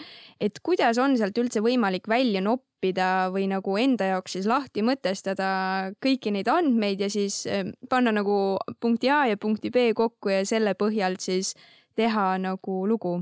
et 0.42 0.60
kuidas 0.64 0.98
on 1.02 1.16
sealt 1.18 1.38
üldse 1.38 1.62
võimalik 1.64 2.10
välja 2.10 2.42
noppida 2.42 3.30
või 3.34 3.48
nagu 3.52 3.78
enda 3.82 4.10
jaoks 4.14 4.38
siis 4.38 4.50
lahti 4.50 4.84
mõtestada 4.86 5.92
kõiki 6.04 6.34
neid 6.34 6.50
andmeid 6.52 7.02
ja 7.06 7.10
siis 7.14 7.44
eh, 7.46 7.66
panna 7.90 8.14
nagu 8.16 8.58
punkti 8.80 9.12
A 9.14 9.26
ja 9.32 9.38
punkti 9.38 9.72
B 9.74 9.92
kokku 9.96 10.34
ja 10.34 10.44
selle 10.46 10.76
põhjalt 10.78 11.22
siis 11.26 11.54
teha 11.96 12.36
nagu 12.42 12.82
lugu? 12.90 13.20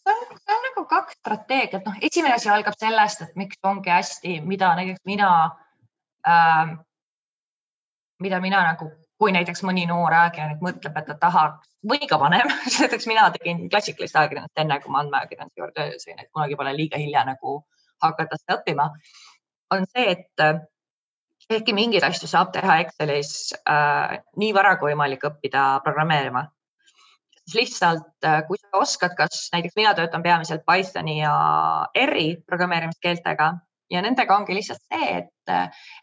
see 0.00 0.12
on, 0.12 0.36
see 0.36 0.54
on 0.54 0.62
nagu 0.64 0.84
kaks 0.88 1.18
strateegiat, 1.20 1.84
noh, 1.84 1.96
esimene 2.02 2.36
asi 2.36 2.48
algab 2.48 2.76
sellest, 2.80 3.24
et 3.24 3.36
miks 3.36 3.58
ongi 3.68 3.92
hästi, 3.92 4.38
mida 4.48 4.72
näiteks 4.78 5.04
mina 5.08 5.30
äh,, 6.26 6.72
mida 8.20 8.40
mina 8.40 8.62
nagu 8.72 8.88
kui 9.20 9.34
näiteks 9.36 9.60
mõni 9.68 9.84
noor 9.88 10.14
ajakirjanik 10.16 10.62
mõtleb, 10.64 10.96
et 10.96 11.08
ta 11.10 11.16
tahaks 11.26 11.68
või 11.92 12.08
ka 12.08 12.18
vanem 12.20 12.48
näiteks 12.80 13.08
mina 13.10 13.26
tegin 13.34 13.66
klassikalist 13.72 14.16
ajakirjandust 14.16 14.62
enne, 14.62 14.80
kui 14.80 14.92
ma 14.94 15.02
andmeajakirjanduse 15.04 15.60
juurde 15.60 15.88
sain, 16.00 16.18
et 16.18 16.30
kunagi 16.32 16.56
pole 16.56 16.72
liiga 16.76 17.00
hilja 17.00 17.26
nagu 17.28 17.60
hakata 18.02 18.38
seda 18.40 18.58
õppima. 18.58 18.88
on 19.70 19.84
see, 19.92 20.16
et 20.16 20.44
ehkki 21.50 21.74
mingeid 21.76 22.06
asju 22.06 22.28
saab 22.30 22.54
teha 22.54 22.80
Excelis 22.84 23.52
äh, 23.60 24.16
nii 24.40 24.54
vara 24.56 24.76
kui 24.80 24.92
võimalik 24.92 25.26
õppida 25.28 25.64
programmeerima, 25.84 26.46
siis 27.42 27.56
lihtsalt 27.58 28.26
äh, 28.26 28.40
kui 28.48 28.58
sa 28.60 28.80
oskad, 28.80 29.16
kas 29.18 29.48
näiteks 29.54 29.76
mina 29.76 29.94
töötan 29.98 30.24
peamiselt 30.24 30.64
Pythoni 30.68 31.20
ja 31.20 31.34
R-i 32.06 32.28
programmeerimiskeeltega 32.46 33.52
ja 33.90 34.02
nendega 34.02 34.36
ongi 34.36 34.54
lihtsalt 34.54 34.82
see, 34.82 35.08
et, 35.18 35.52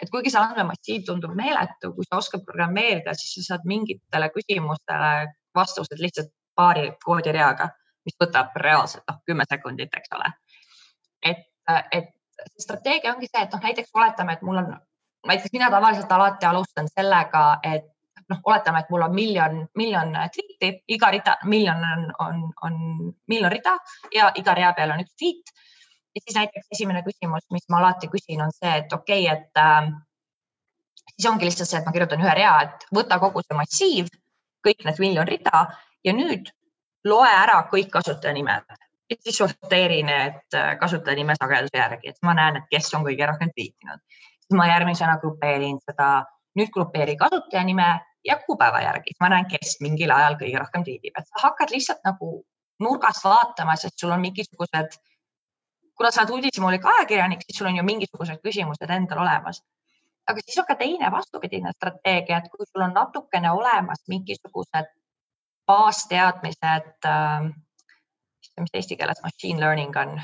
et 0.01 0.12
kuigi 0.12 0.32
see 0.34 0.41
andmemassiiv 0.41 1.06
tundub 1.08 1.36
meeletu, 1.38 1.94
kui 1.96 2.08
sa 2.08 2.20
oskad 2.22 2.44
programmeerida, 2.46 3.15
siis 3.15 3.38
sa 3.38 3.53
saad 3.53 3.67
mingitele 3.70 4.29
küsimustele 4.36 5.12
vastused 5.56 6.01
lihtsalt 6.03 6.34
paari 6.58 6.91
koodireaga, 7.03 7.70
mis 8.08 8.17
võtab 8.22 8.56
reaalselt 8.63 9.06
noh, 9.10 9.20
kümme 9.25 9.46
sekundit, 9.50 9.94
eks 9.94 10.13
ole. 10.17 10.32
et, 11.32 11.46
et 11.91 12.13
strateegia 12.60 13.13
ongi 13.13 13.29
see, 13.29 13.44
et 13.44 13.53
noh, 13.53 13.62
näiteks 13.63 13.94
oletame, 13.94 14.38
et 14.38 14.41
mul 14.46 14.62
on, 14.62 14.74
näiteks 15.27 15.53
mina 15.53 15.70
tavaliselt 15.74 16.12
alati 16.12 16.46
alustan 16.46 16.89
sellega, 16.91 17.46
et 17.63 17.88
noh, 18.29 18.41
oletame, 18.44 18.84
et 18.84 18.91
mul 18.94 19.06
on 19.08 19.15
miljon, 19.15 19.62
miljon 19.79 20.13
tweet'i, 20.36 20.74
iga 20.96 21.12
rida, 21.13 21.38
miljon 21.46 21.84
on, 21.94 22.06
on, 22.25 22.44
on 22.67 22.77
miljon 23.32 23.51
rida 23.53 23.77
ja 24.13 24.32
iga 24.36 24.56
rea 24.58 24.74
peal 24.77 24.96
on 24.96 25.03
üks 25.06 25.15
tweet 25.15 25.53
ja 26.16 26.22
siis 26.24 26.36
näiteks 26.36 26.68
esimene 26.72 27.04
küsimus, 27.06 27.46
mis 27.52 27.66
ma 27.70 27.82
alati 27.82 28.08
küsin, 28.12 28.42
on 28.42 28.54
see, 28.56 28.76
et 28.82 28.94
okei 28.94 29.26
okay,, 29.26 29.38
et 29.38 29.62
äh, 29.62 29.92
siis 31.16 31.32
ongi 31.32 31.46
lihtsalt 31.46 31.70
see, 31.70 31.80
et 31.80 31.86
ma 31.86 31.96
kirjutan 31.96 32.24
ühe 32.24 32.38
rea, 32.40 32.54
et 32.68 32.88
võta 32.96 33.20
kogu 33.24 33.44
see 33.46 33.58
massiiv, 33.58 34.14
kõik 34.68 34.86
need 34.86 35.04
miljon 35.04 35.28
rida 35.28 35.66
ja 36.04 36.14
nüüd 36.14 36.52
loe 37.08 37.30
ära 37.30 37.62
kõik 37.72 37.94
kuna 55.98 56.12
sa 56.12 56.22
oled 56.22 56.36
uudishimulik 56.38 56.86
ajakirjanik, 56.86 57.42
siis 57.46 57.58
sul 57.60 57.70
on 57.70 57.80
ju 57.80 57.84
mingisugused 57.84 58.42
küsimused 58.46 58.94
endal 58.94 59.24
olemas. 59.25 59.63
aga 60.27 60.42
siis 60.44 60.58
on 60.60 60.66
ka 60.68 60.75
teine 60.75 61.12
vastupidine 61.12 61.72
strateegia, 61.72 62.38
et 62.38 62.50
kui 62.51 62.66
sul 62.68 62.84
on 62.84 62.94
natukene 62.94 63.51
olemas 63.51 64.01
mingisugused 64.12 64.89
baasteadmised 65.68 67.08
äh,, 67.08 67.48
mis 68.60 68.74
eesti 68.74 68.98
keeles 69.00 69.22
machine 69.24 69.60
learning 69.60 69.96
on, 69.98 70.18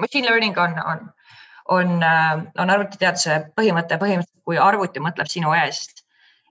machine 0.00 0.26
learning 0.26 0.58
on, 0.58 0.78
on, 0.92 1.04
on, 1.68 2.02
äh, 2.02 2.42
on 2.58 2.72
arvutiteaduse 2.76 3.38
põhimõte 3.60 4.00
põhimõtteliselt, 4.00 4.44
kui 4.44 4.58
arvuti 4.58 5.04
mõtleb 5.04 5.28
sinu 5.28 5.52
eest. 5.58 6.04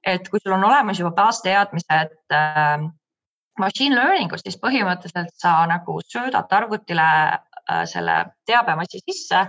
et 0.06 0.30
kui 0.30 0.40
sul 0.40 0.54
on 0.56 0.64
olemas 0.64 1.00
juba 1.00 1.12
baasteadmised 1.12 2.14
äh, 2.32 2.86
machine 3.60 3.96
learning 3.96 4.34
ust, 4.34 4.46
siis 4.48 4.62
põhimõtteliselt 4.62 5.34
sa 5.42 5.58
nagu 5.68 6.00
söödad 6.08 6.54
arvutile 6.56 7.10
selle 7.90 8.16
teabemassi 8.48 9.02
sisse 9.04 9.44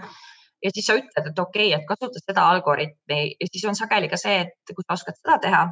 ja 0.65 0.71
siis 0.75 0.87
sa 0.87 0.97
ütled, 0.99 1.31
et 1.31 1.39
okei 1.39 1.71
okay,, 1.71 1.81
et 1.81 1.89
kasuta 1.89 2.23
seda 2.23 2.45
algoritmi 2.55 3.21
ja 3.33 3.49
siis 3.53 3.65
on 3.69 3.79
sageli 3.79 4.11
ka 4.13 4.19
see, 4.21 4.45
et 4.45 4.75
kui 4.75 4.85
sa 4.87 4.97
oskad 4.99 5.19
seda 5.21 5.39
teha, 5.47 5.63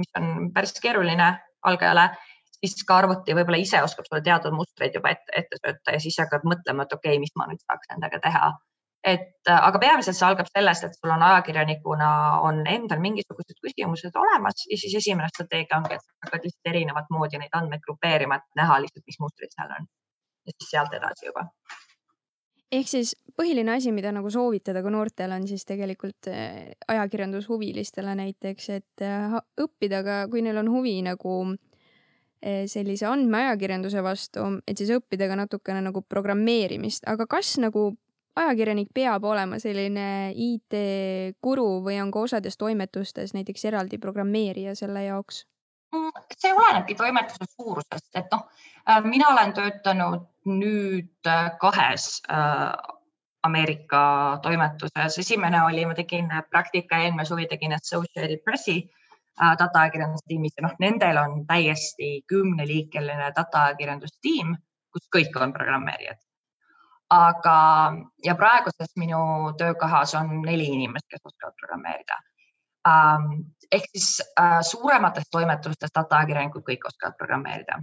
mis 0.00 0.10
on 0.20 0.50
päris 0.54 0.74
keeruline 0.82 1.28
algajale, 1.70 2.08
siis 2.60 2.80
ka 2.88 3.00
arvuti 3.02 3.36
võib-olla 3.36 3.60
ise 3.60 3.82
oskab 3.84 4.08
sulle 4.08 4.22
teatud 4.24 4.56
mustreid 4.56 4.96
juba 4.96 5.12
ette, 5.14 5.32
ette 5.42 5.60
sööta 5.60 5.96
ja 5.96 6.00
siis 6.02 6.18
hakkad 6.22 6.44
mõtlema, 6.48 6.86
et 6.86 6.96
okei 6.96 7.14
okay,, 7.14 7.22
mis 7.22 7.36
ma 7.36 7.48
nüüd 7.50 7.62
saaks 7.64 7.92
nendega 7.92 8.20
teha. 8.26 8.50
et 9.10 9.48
äh, 9.48 9.60
aga 9.66 9.78
peamiselt 9.80 10.16
see 10.16 10.26
algab 10.26 10.48
sellest, 10.50 10.84
et 10.84 10.96
sul 10.96 11.12
on 11.14 11.22
ajakirjanikuna 11.24 12.08
on 12.48 12.58
endal 12.68 13.00
mingisugused 13.00 13.56
küsimused 13.64 14.18
olemas 14.24 14.66
ja 14.68 14.76
siis 14.82 14.96
esimene 15.00 15.28
strateegia 15.32 15.78
ongi, 15.78 15.96
et 15.96 16.26
hakkad 16.26 16.44
lihtsalt 16.44 16.72
erinevat 16.74 17.08
moodi 17.16 17.40
neid 17.40 17.56
andmeid 17.60 17.84
grupeerima, 17.86 18.36
et 18.36 18.60
näha 18.60 18.76
lihtsalt, 18.84 19.06
mis 19.08 19.22
mustrid 19.24 19.56
seal 19.56 19.72
on. 19.78 19.88
ja 20.46 20.56
siis 20.56 20.74
sealt 20.74 21.00
edasi 21.00 21.32
juba 21.32 21.48
ehk 22.72 22.88
siis 22.90 23.14
põhiline 23.36 23.74
asi, 23.76 23.92
mida 23.94 24.12
nagu 24.14 24.30
soovitada 24.32 24.82
ka 24.84 24.92
noortele, 24.92 25.38
on 25.38 25.46
siis 25.48 25.64
tegelikult 25.68 26.28
äh, 26.30 26.70
ajakirjandushuvilistele 26.92 28.14
näiteks, 28.18 28.70
et 28.76 29.04
äh, 29.06 29.36
õppida 29.60 30.02
ka, 30.06 30.20
kui 30.32 30.44
neil 30.44 30.60
on 30.60 30.70
huvi 30.72 30.98
nagu 31.06 31.34
äh, 31.50 32.66
sellise 32.70 33.08
andmeajakirjanduse 33.10 34.04
vastu, 34.04 34.46
et 34.68 34.80
siis 34.80 34.92
õppida 34.96 35.28
ka 35.30 35.38
natukene 35.40 35.82
nagu 35.88 36.04
programmeerimist, 36.06 37.06
aga 37.10 37.26
kas 37.30 37.56
nagu 37.62 37.90
ajakirjanik 38.40 38.92
peab 38.94 39.24
olema 39.26 39.58
selline 39.60 40.08
IT-guru 40.38 41.70
või 41.84 41.98
on 42.02 42.12
ka 42.14 42.26
osades 42.28 42.56
toimetustes 42.60 43.34
näiteks 43.36 43.66
eraldi 43.72 43.98
programmeerija 43.98 44.76
selle 44.78 45.02
jaoks? 45.08 45.44
Mm, 45.90 46.12
see 46.38 46.52
olenebki 46.54 46.94
toimetuse 46.94 47.48
suurusest, 47.50 48.12
et 48.14 48.30
noh, 48.30 48.46
mina 49.10 49.32
olen 49.32 49.50
töötanud 49.56 50.29
nüüd 50.46 51.26
äh, 51.26 51.50
kahes 51.60 52.22
äh, 52.30 52.72
Ameerika 53.42 54.38
toimetuses, 54.42 55.18
esimene 55.18 55.62
oli, 55.64 55.84
ma 55.88 55.94
tegin 55.96 56.28
praktika 56.50 56.98
eelmine 57.00 57.24
suvi 57.24 57.46
tegin 57.48 57.72
Associated 57.72 58.42
Pressi 58.44 58.82
dataajakirjandustiimis 59.40 60.58
ja 60.58 60.66
noh, 60.66 60.74
nendel 60.82 61.16
on 61.16 61.38
täiesti 61.48 62.10
kümneliikeline 62.28 63.30
dataajakirjandustiim, 63.36 64.52
kus 64.92 65.06
kõik 65.16 65.38
on 65.40 65.54
programmeerijad. 65.56 66.18
aga, 67.10 67.54
ja 68.24 68.34
praeguses 68.34 68.92
minu 69.00 69.22
töökohas 69.58 70.12
on 70.14 70.42
neli 70.42 70.66
inimest, 70.74 71.08
kes 71.08 71.24
oskavad 71.24 71.56
programmeerida 71.62 72.20
Ähm, 72.88 73.52
ehk 73.72 73.84
siis 73.92 74.22
äh, 74.40 74.62
suuremates 74.64 75.26
toimetustes 75.30 75.90
dataajakirjanikud 75.94 76.62
kõik 76.64 76.86
oskavad 76.88 77.18
programmeerida. 77.18 77.82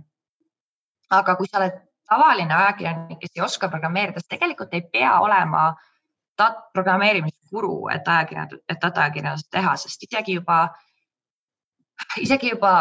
aga 1.13 1.35
kui 1.39 1.47
sa 1.47 1.59
oled 1.59 1.75
tavaline 2.09 2.53
ajakirjanik, 2.53 3.19
kes 3.19 3.35
ei 3.35 3.43
oska 3.45 3.69
programmeerida, 3.69 4.21
siis 4.21 4.33
tegelikult 4.35 4.73
ei 4.73 4.81
pea 4.91 5.19
olema 5.19 5.67
programmeerimise 6.73 7.49
guru, 7.51 7.87
et 7.89 8.07
ajakirjandus, 8.07 8.61
et 8.69 8.81
data-ajakirjandust 8.81 9.49
teha, 9.51 9.75
sest 9.81 10.03
isegi 10.03 10.37
juba, 10.37 10.57
isegi 12.21 12.51
juba 12.53 12.73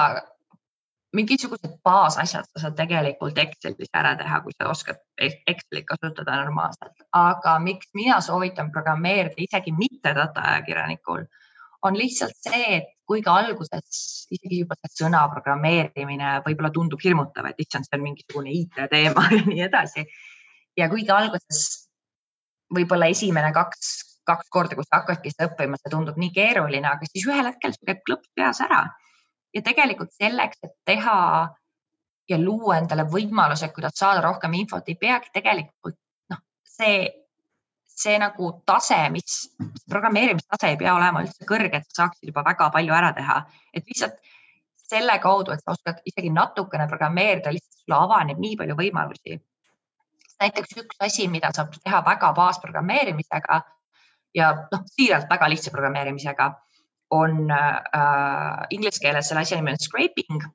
mingisugused 1.17 1.79
baasasjad 1.85 2.45
sa 2.51 2.61
saad 2.61 2.77
tegelikult 2.77 3.39
Excelis 3.39 3.93
ära 3.97 4.13
teha, 4.21 4.41
kui 4.45 4.53
sa 4.57 4.69
oskad 4.69 5.01
Excelit 5.17 5.87
kasutada 5.89 6.37
normaalselt, 6.43 7.07
aga 7.17 7.57
miks 7.63 7.89
mina 7.95 8.21
soovitan 8.21 8.71
programmeerida 8.75 9.41
isegi 9.47 9.73
mitte 9.73 10.13
data 10.15 10.45
ajakirjanikul, 10.53 11.25
on 11.83 11.97
lihtsalt 11.99 12.37
see, 12.41 12.79
et 12.81 12.93
kuigi 13.07 13.31
alguses 13.31 14.03
isegi 14.35 14.63
juba 14.63 14.77
see 14.81 15.05
sõna 15.05 15.27
programmeerimine 15.33 16.41
võib-olla 16.47 16.73
tundub 16.75 17.03
hirmutav, 17.03 17.51
et 17.51 17.61
issand, 17.63 17.87
see 17.87 17.99
on 17.99 18.05
mingisugune 18.07 18.55
IT-teema 18.55 19.29
ja 19.37 19.43
nii 19.47 19.65
edasi. 19.69 20.07
ja 20.77 20.91
kuigi 20.93 21.13
alguses 21.15 21.63
võib-olla 22.75 23.11
esimene 23.13 23.53
kaks, 23.55 23.93
kaks 24.27 24.51
korda, 24.51 24.75
kus 24.79 24.89
sa 24.91 25.03
hakkadki 25.03 25.31
seda 25.31 25.51
õppima, 25.51 25.79
see 25.79 25.93
tundub 25.93 26.19
nii 26.19 26.33
keeruline, 26.35 26.89
aga 26.89 27.07
siis 27.11 27.29
ühel 27.29 27.47
hetkel 27.47 27.77
see 27.77 27.93
käib 27.93 28.03
klõps 28.09 28.33
peas 28.35 28.63
ära 28.65 28.87
ja 29.55 29.63
tegelikult 29.65 30.13
selleks, 30.17 30.59
et 30.67 30.75
teha 30.89 31.21
ja 32.29 32.39
luua 32.41 32.81
endale 32.81 33.07
võimalused, 33.11 33.73
kuidas 33.75 33.97
saada 33.99 34.25
rohkem 34.25 34.57
infot, 34.59 34.89
ei 34.89 34.99
peagi 35.01 35.31
tegelikult 35.35 35.97
noh, 36.33 36.43
see, 36.67 37.07
see 37.97 38.17
nagu 38.21 38.51
tase, 38.69 38.99
mis 39.11 39.37
programmeerimistase 39.89 40.73
ei 40.73 40.79
pea 40.81 40.95
olema 40.95 41.23
üldse 41.25 41.47
kõrge, 41.49 41.81
et 41.81 41.87
sa 41.89 42.03
saaksid 42.03 42.29
juba 42.31 42.45
väga 42.45 42.69
palju 42.75 42.95
ära 42.95 43.13
teha, 43.17 43.39
et 43.73 43.87
lihtsalt 43.89 44.19
selle 44.87 45.19
kaudu, 45.23 45.53
et 45.53 45.63
sa 45.65 45.75
oskad 45.75 46.03
isegi 46.07 46.31
natukene 46.31 46.87
programmeerida, 46.91 47.53
lihtsalt 47.55 47.83
sulle 47.83 47.99
avaneb 47.99 48.43
nii 48.43 48.59
palju 48.61 48.77
võimalusi. 48.79 49.41
näiteks 50.41 50.77
üks 50.83 51.01
asi, 51.01 51.29
mida 51.33 51.49
saab 51.57 51.73
teha 51.81 52.03
väga 52.05 52.33
baasprogrammeerimisega 52.37 53.63
ja 54.37 54.53
noh, 54.73 54.85
siiralt 54.93 55.31
väga 55.31 55.49
lihtsa 55.49 55.73
programmeerimisega 55.73 56.51
on 57.17 57.51
äh, 57.51 58.67
inglise 58.71 59.01
keeles 59.01 59.29
selle 59.29 59.45
asja 59.47 59.59
nimi 59.61 59.73
on 59.73 59.81
scraping. 59.81 60.47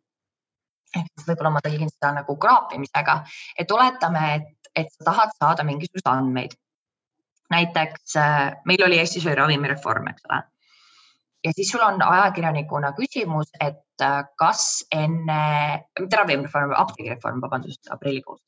võib-olla 1.25 1.53
ma 1.55 1.61
tõlgin 1.63 1.89
seda 1.89 2.11
nagu 2.17 2.35
kraapimisega, 2.35 3.21
et 3.57 3.71
oletame, 3.71 4.23
et, 4.35 4.71
et 4.75 4.89
sa 4.91 5.05
tahad 5.07 5.31
saada 5.37 5.63
mingisuguseid 5.63 6.09
andmeid. 6.11 6.57
Näiteks 7.51 8.15
äh, 8.17 8.53
meil 8.65 8.83
oli 8.85 8.99
Eestis 8.99 9.25
oli 9.27 9.35
ravimireform, 9.35 10.07
eks 10.11 10.25
ole. 10.29 10.41
ja 11.43 11.53
siis 11.55 11.71
sul 11.71 11.83
on 11.85 12.01
ajakirjanikuna 12.05 12.93
küsimus, 12.97 13.51
et 13.59 14.05
äh, 14.05 14.23
kas 14.39 14.85
enne, 14.95 15.41
mitte 15.99 16.19
ravimireform, 16.21 16.75
apteegireform, 16.77 17.41
vabandust, 17.41 17.91
aprillikuus. 17.91 18.41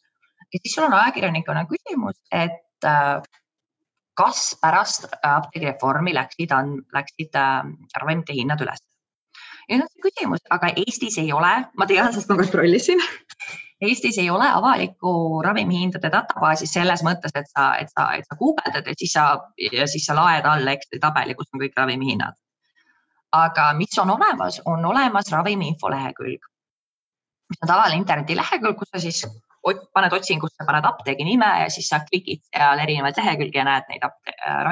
ja 0.53 0.59
siis 0.61 0.75
sul 0.75 0.87
on 0.87 0.97
ajakirjanikuna 1.01 1.65
küsimus, 1.69 2.19
et 2.31 2.87
äh, 2.87 3.19
kas 4.13 4.53
pärast 4.61 5.09
apteegireformi 5.21 6.13
läksid, 6.13 6.51
läksid 6.93 7.39
ravimite 7.99 8.35
hinnad 8.37 8.61
üles? 8.61 8.83
Ja 9.69 9.79
nüüd 9.79 9.91
see 9.91 10.03
küsimus, 10.07 10.43
aga 10.53 10.71
Eestis 10.83 11.17
ei 11.21 11.31
ole, 11.33 11.53
ma 11.79 11.87
tean, 11.89 12.11
sest 12.15 12.31
ma 12.31 12.37
kontrollisin 12.39 13.01
Eestis 13.83 14.17
ei 14.17 14.29
ole 14.29 14.47
avalikku 14.47 15.41
ravimihindade 15.43 16.11
databaasi 16.13 16.67
selles 16.69 17.03
mõttes, 17.03 17.33
et 17.35 17.49
sa, 17.51 17.73
et 17.81 17.91
sa, 17.91 18.07
et 18.17 18.27
sa 18.29 18.37
guugeldad 18.39 18.87
ja 18.87 18.95
siis 18.99 19.13
sa, 19.17 19.25
ja 19.71 19.87
siis 19.89 20.05
sa 20.07 20.15
laed 20.17 20.47
alla 20.47 20.75
Exceli 20.77 21.01
tabeli, 21.03 21.35
kus 21.35 21.51
on 21.53 21.63
kõik 21.63 21.75
ravimihinnad. 21.77 22.39
aga 23.33 23.71
mis 23.73 23.97
on 23.97 24.11
olemas, 24.13 24.61
on 24.69 24.85
olemas 24.85 25.31
ravimi 25.33 25.67
infolehekülg, 25.73 26.43
mis 27.49 27.63
on 27.63 27.71
tavaline 27.71 27.97
internetilehekülg, 28.03 28.77
kus 28.77 28.91
sa 28.93 29.01
siis 29.01 29.23
paned 29.95 30.13
otsingusse, 30.13 30.65
paned 30.67 30.85
apteegi 30.85 31.25
nime 31.25 31.49
ja 31.63 31.69
siis 31.73 31.87
sa 31.89 32.03
klikid 32.05 32.43
seal 32.51 32.79
erinevaid 32.83 33.17
lehekülgi 33.17 33.57
ja 33.57 33.67
näed 33.67 33.89
neid 33.89 34.05
äh, 34.05 34.63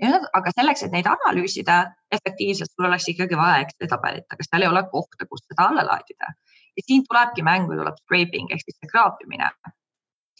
ravimihindu. 0.00 0.28
aga 0.32 0.52
selleks, 0.56 0.82
et 0.82 0.92
neid 0.92 1.06
analüüsida 1.06 1.80
efektiivselt, 2.12 2.70
sul 2.72 2.88
oleks 2.88 3.08
ikkagi 3.08 3.36
vaja 3.36 3.60
Exceli 3.64 3.88
tabelit, 3.88 4.26
aga 4.32 4.46
seal 4.46 4.62
ei 4.62 4.68
ole 4.68 4.82
kohta, 4.92 5.26
kus 5.26 5.44
seda 5.46 5.68
alla 5.68 5.84
laadida. 5.84 6.32
ja 6.76 6.82
siin 6.86 7.04
tulebki 7.08 7.42
mängu, 7.42 7.74
tuleb 7.74 7.96
scraping 8.04 8.52
ehk 8.52 8.62
siis 8.64 8.78
see 8.78 8.88
kraapimine. 8.92 9.50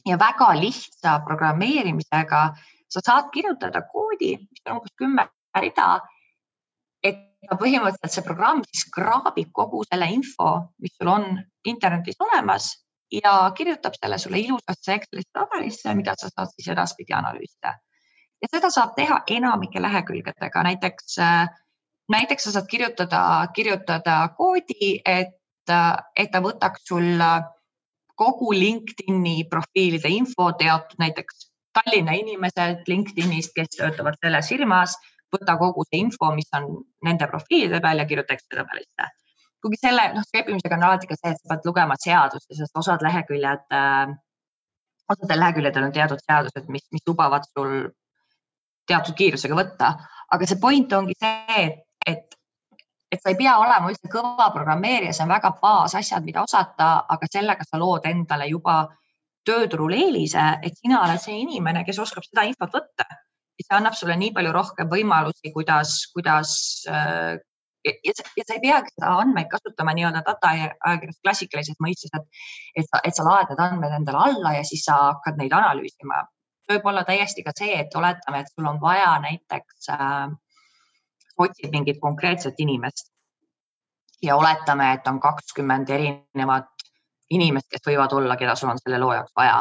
ja 0.07 0.19
väga 0.19 0.55
lihtsa 0.61 1.21
programmeerimisega 1.27 2.43
sa 2.89 3.01
saad 3.01 3.31
kirjutada 3.33 3.83
koodi, 3.83 4.37
mis 4.39 4.63
on 4.67 4.77
umbes 4.79 4.95
kümme 4.97 5.29
rida 5.55 6.01
et 7.03 7.21
põhimõtteliselt 7.61 8.15
see 8.15 8.27
programm 8.27 8.63
siis 8.69 8.87
kraabib 8.95 9.51
kogu 9.57 9.83
selle 9.89 10.11
info, 10.13 10.51
mis 10.79 10.93
sul 10.97 11.09
on 11.09 11.27
internetis 11.65 12.21
olemas 12.21 12.71
ja 13.13 13.51
kirjutab 13.57 13.97
selle 13.97 14.19
sulle 14.19 14.39
ilusasse 14.39 14.95
Excelisse 14.95 15.33
tabelisse, 15.35 15.95
mida 15.95 16.15
sa 16.19 16.29
saad 16.31 16.53
siis 16.55 16.69
edaspidi 16.75 17.17
analüüsida. 17.17 17.75
Ja 18.43 18.49
seda 18.51 18.71
saab 18.73 18.95
teha 18.97 19.21
enamike 19.37 19.83
lehekülgedega, 19.83 20.63
näiteks, 20.67 21.19
näiteks 22.13 22.49
sa 22.49 22.55
saad 22.57 22.69
kirjutada, 22.71 23.23
kirjutada 23.55 24.17
koodi, 24.37 24.93
et, 25.05 25.37
et 26.17 26.33
ta 26.33 26.43
võtaks 26.45 26.87
sul 26.89 27.23
kogu 28.21 28.53
LinkedIni 28.53 29.45
profiilide 29.51 30.11
info 30.13 30.53
teatud 30.59 30.99
näiteks 31.01 31.47
Tallinna 31.71 32.17
inimesed 32.19 32.89
LinkedInist, 32.91 33.53
kes 33.55 33.77
töötavad 33.77 34.17
selles 34.19 34.49
firmas, 34.51 34.97
võta 35.31 35.55
kogu 35.61 35.85
see 35.87 36.01
info, 36.03 36.33
mis 36.35 36.49
on 36.59 36.67
nende 37.07 37.29
profiilide 37.31 37.79
peal 37.85 38.03
ja 38.03 38.07
kirjuta 38.11 38.35
Exceli 38.35 38.59
tabelisse 38.59 39.07
kuigi 39.61 39.79
selle 39.81 40.07
noh, 40.15 40.25
skrepimisega 40.25 40.77
on 40.79 40.87
alati 40.89 41.09
ka 41.09 41.17
see, 41.19 41.33
et 41.35 41.41
sa 41.41 41.53
pead 41.53 41.67
lugema 41.69 41.97
seadusi, 42.01 42.57
sest 42.57 42.79
osad 42.81 43.03
leheküljed 43.05 43.77
äh,, 43.77 44.13
osadel 45.13 45.43
leheküljedel 45.43 45.89
on 45.89 45.95
teatud 45.97 46.23
seadused, 46.25 46.69
mis, 46.73 46.87
mis 46.95 47.05
lubavad 47.09 47.45
sul 47.51 47.91
teatud 48.89 49.17
kiirusega 49.19 49.57
võtta, 49.57 49.95
aga 50.35 50.49
see 50.49 50.61
point 50.63 50.93
ongi 50.97 51.17
see, 51.19 51.67
et, 52.07 52.37
et, 53.11 53.19
sa 53.21 53.33
ei 53.33 53.39
pea 53.39 53.57
olema 53.61 53.91
üldse 53.91 54.11
kõva 54.11 54.51
programmeerija, 54.55 55.13
see 55.17 55.27
on 55.27 55.35
väga 55.35 55.53
baasasjad, 55.63 56.25
mida 56.27 56.45
osata, 56.47 56.93
aga 57.11 57.31
sellega 57.31 57.67
sa 57.67 57.81
lood 57.81 58.07
endale 58.11 58.49
juba 58.51 58.83
tööturul 59.47 59.95
eelise, 59.97 60.47
et 60.63 60.77
sina 60.79 61.01
oled 61.05 61.21
see 61.23 61.41
inimene, 61.43 61.85
kes 61.87 62.01
oskab 62.03 62.27
seda 62.27 62.47
infot 62.49 62.73
võtta. 62.77 63.09
see 63.61 63.77
annab 63.77 63.93
sulle 63.93 64.17
nii 64.17 64.33
palju 64.33 64.53
rohkem 64.57 64.89
võimalusi, 64.89 65.51
kuidas, 65.53 66.07
kuidas 66.15 66.53
äh, 66.89 67.37
ja, 67.85 67.93
ja 68.37 68.45
sa 68.47 68.57
ei 68.57 68.63
peagi 68.63 68.93
seda 68.95 69.15
andmeid 69.23 69.49
kasutama 69.53 69.95
nii-öelda 69.97 70.23
data 70.27 70.53
ajakirjas 70.53 71.21
klassikalises 71.25 71.81
mõistes, 71.85 72.13
et, 72.17 72.43
et 72.81 72.89
sa, 72.89 73.01
et 73.05 73.17
sa 73.17 73.27
laed 73.27 73.53
need 73.53 73.63
andmed 73.67 73.97
endale 74.01 74.23
alla 74.29 74.55
ja 74.59 74.65
siis 74.67 74.85
sa 74.89 74.99
hakkad 75.11 75.41
neid 75.41 75.55
analüüsima. 75.57 76.23
Võib 76.71 76.87
olla 76.87 77.05
täiesti 77.05 77.43
ka 77.47 77.55
see, 77.57 77.75
et 77.81 77.95
oletame, 77.97 78.41
et 78.41 78.53
sul 78.55 78.69
on 78.71 78.81
vaja 78.81 79.15
näiteks 79.23 79.91
äh,, 79.95 80.31
otsid 81.39 81.73
mingit 81.73 81.99
konkreetset 82.01 82.59
inimest 82.59 83.11
ja 84.23 84.37
oletame, 84.37 84.93
et 84.95 85.07
on 85.09 85.21
kakskümmend 85.21 85.91
erinevat 85.91 86.89
inimest, 87.31 87.71
kes 87.71 87.87
võivad 87.87 88.13
olla, 88.13 88.37
keda 88.37 88.55
sul 88.59 88.73
on 88.73 88.81
selle 88.83 88.99
loo 89.01 89.15
jaoks 89.15 89.37
vaja 89.37 89.61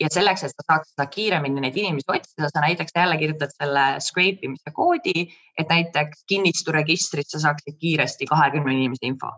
ja 0.00 0.08
selleks, 0.12 0.44
et 0.46 0.54
sa 0.54 0.64
saaks 0.66 0.92
seda 0.92 1.06
kiiremini 1.10 1.62
neid 1.64 1.76
inimesi 1.80 2.10
otsida, 2.12 2.50
sa 2.52 2.62
näiteks 2.62 2.94
jälle 2.94 3.18
kirjutad 3.18 3.52
selle 3.54 3.84
scrape 4.04 4.46
imise 4.46 4.72
koodi, 4.74 5.26
et 5.58 5.72
näiteks 5.72 6.24
kinnisturegistris 6.30 7.32
sa 7.34 7.42
saaksid 7.48 7.78
kiiresti 7.80 8.28
kahekümne 8.30 8.74
inimese 8.76 9.10
info. 9.10 9.32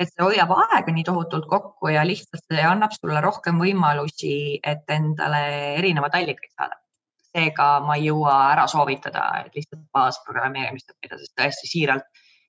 Et 0.00 0.10
see 0.12 0.24
hoiab 0.24 0.52
aega 0.56 0.92
nii 0.92 1.04
tohutult 1.08 1.46
kokku 1.50 1.92
ja 1.92 2.04
lihtsalt 2.08 2.44
see 2.52 2.64
annab 2.70 2.92
sulle 2.96 3.22
rohkem 3.24 3.62
võimalusi, 3.62 4.34
et 4.72 4.84
endale 4.98 5.42
erinevaid 5.78 6.18
allikaid 6.20 6.52
saada. 6.52 6.82
seega 7.36 7.64
ma 7.84 7.98
ei 7.98 8.06
jõua 8.06 8.34
ära 8.54 8.62
soovitada, 8.72 9.24
et 9.44 9.56
lihtsalt 9.58 9.82
baasprogrammeerimist 9.92 10.94
õppida, 10.94 11.18
sest 11.20 11.34
tõesti 11.36 11.68
siiralt 11.68 12.06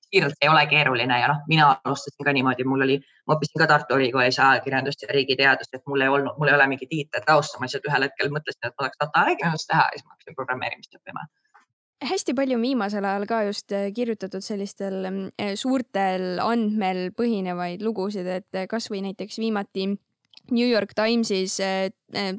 siiralt 0.08 0.38
ei 0.40 0.48
ole 0.48 0.62
keeruline 0.66 1.18
ja 1.20 1.26
noh, 1.28 1.42
mina 1.48 1.66
alustasin 1.84 2.24
ka 2.24 2.32
niimoodi, 2.32 2.64
mul 2.64 2.84
oli, 2.86 2.96
ma 3.28 3.36
õppisin 3.36 3.60
ka 3.60 3.66
Tartu 3.68 3.98
Ülikoolis 3.98 4.38
ajakirjandust 4.40 5.04
ja 5.04 5.10
riigiteadust, 5.12 5.74
et 5.76 5.84
mul 5.90 6.04
ei 6.04 6.08
olnud, 6.14 6.38
mul 6.40 6.48
ei 6.48 6.56
ole 6.56 6.68
mingit 6.70 6.94
IT-tausta, 7.00 7.60
ma 7.60 7.68
lihtsalt 7.68 7.88
ühel 7.90 8.06
hetkel 8.06 8.32
mõtlesin, 8.32 8.62
et 8.64 8.72
ma 8.72 8.86
tahaks 8.86 9.02
data 9.04 9.26
ajakirjandust 9.26 9.68
teha 9.72 9.84
ja 9.84 9.98
siis 9.98 10.06
ma 10.06 10.14
hakkasin 10.14 10.38
programmeerimist 10.40 10.96
õppima 10.96 11.26
hästi 12.04 12.34
palju 12.34 12.58
on 12.58 12.62
viimasel 12.62 13.04
ajal 13.04 13.26
ka 13.30 13.42
just 13.48 13.72
äh, 13.72 13.88
kirjutatud 13.94 14.44
sellistel 14.44 15.08
äh, 15.08 15.54
suurtel 15.58 16.38
andmel 16.42 17.08
põhinevaid 17.16 17.82
lugusid, 17.84 18.26
et 18.26 18.54
äh, 18.54 18.68
kasvõi 18.70 19.02
näiteks 19.08 19.40
viimati 19.42 19.90
New 20.50 20.68
York 20.68 20.94
Timesis 20.96 21.58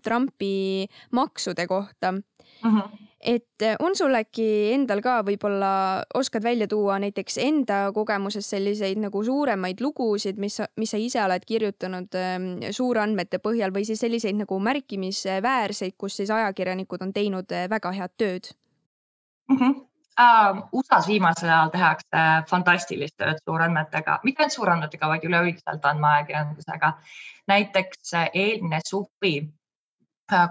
Trumpi 0.04 0.88
maksude 1.12 1.68
kohta 1.68 2.12
mm. 2.12 2.22
-hmm 2.64 3.06
et 3.22 3.62
äh, 3.62 3.76
on 3.80 3.96
sul 3.96 4.16
äkki 4.16 4.72
endal 4.74 5.02
ka 5.04 5.18
võib-olla 5.28 6.06
oskad 6.16 6.44
välja 6.44 6.68
tuua 6.72 7.00
näiteks 7.04 7.38
enda 7.44 7.92
kogemusest 7.92 8.50
selliseid 8.50 8.98
nagu 8.98 9.24
suuremaid 9.24 9.82
lugusid, 9.84 10.40
mis, 10.40 10.62
mis 10.80 10.94
sa 10.94 10.98
ise 10.98 11.20
oled 11.24 11.44
kirjutanud 11.46 12.16
ähm, 12.16 12.48
suurandmete 12.72 13.42
põhjal 13.44 13.76
või 13.76 13.84
siis 13.84 14.00
selliseid 14.00 14.40
nagu 14.40 14.60
märkimisväärseid, 14.60 15.98
kus 15.98 16.16
siis 16.22 16.32
ajakirjanikud 16.32 17.04
on 17.04 17.14
teinud 17.14 17.52
väga 17.70 17.92
head 17.92 18.16
tööd 18.18 18.54
mm? 19.50 19.58
-hmm. 19.58 19.86
Uh, 20.20 20.68
USA-s 20.74 21.08
viimasel 21.08 21.48
ajal 21.50 21.70
tehakse 21.72 22.22
fantastilist 22.50 23.16
tööd 23.18 23.38
suurandmetega, 23.46 24.18
mitte 24.24 24.44
ainult 24.44 24.56
suurandmetega, 24.56 25.08
vaid 25.08 25.24
üleüldiselt 25.24 25.86
andmeajakirjandusega. 25.86 26.90
näiteks 27.48 28.14
äh, 28.14 28.30
eelmine 28.34 28.82
suvi, 28.86 29.50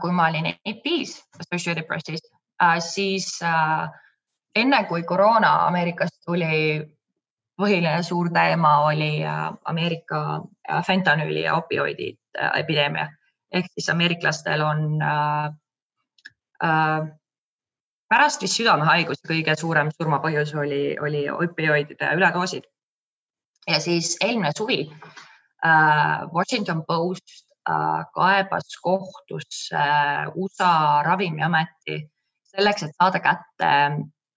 kui 0.01 0.13
ma 0.13 0.29
olin 0.29 0.47
AP-s, 0.47 1.21
Associated 1.41 1.87
Pressis 1.87 2.25
siis 2.81 3.29
enne 4.55 4.85
kui 4.89 5.03
koroona 5.03 5.67
Ameerikast 5.67 6.17
tuli, 6.27 6.81
põhiline 7.61 8.03
suur 8.03 8.33
teema 8.35 8.79
oli 8.87 9.23
Ameerika 9.65 10.41
fentanüüli 10.87 11.45
ja 11.45 11.55
opioidid 11.55 12.19
epideemia 12.55 13.07
ehk 13.53 13.71
siis 13.73 13.89
ameeriklastel 13.93 14.63
on 14.63 15.03
äh, 15.03 15.47
äh, 16.65 17.09
pärast 18.09 18.43
vist 18.43 18.59
südamehaiguse 18.59 19.29
kõige 19.29 19.55
suurem 19.59 19.93
surmapõhjus 19.95 20.55
oli, 20.59 20.83
oli 21.01 21.27
opioidide 21.31 22.13
üledoosid. 22.17 22.65
ja 23.69 23.81
siis 23.85 24.17
eelmine 24.25 24.53
suvi 24.57 24.81
äh, 24.89 26.29
Washington 26.35 26.85
Post 26.89 27.45
äh, 27.69 28.05
kaebas 28.15 28.77
kohtusse 28.83 29.77
äh, 29.77 30.27
USA 30.35 31.03
Ravimiameti 31.05 32.01
selleks, 32.55 32.83
et 32.83 32.97
saada 32.97 33.21
kätte 33.21 33.73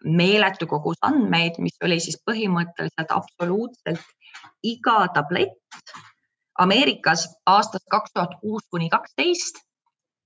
meeletu 0.04 0.68
kogus 0.68 0.98
andmeid, 1.02 1.60
mis 1.60 1.78
oli 1.84 2.00
siis 2.00 2.18
põhimõtteliselt 2.28 3.14
absoluutselt 3.14 4.04
iga 4.64 5.08
tablett 5.14 5.96
Ameerikas 6.60 7.28
aastast 7.46 7.86
kaks 7.90 8.12
tuhat 8.14 8.34
kuus 8.42 8.66
kuni 8.70 8.90
kaksteist 8.90 9.62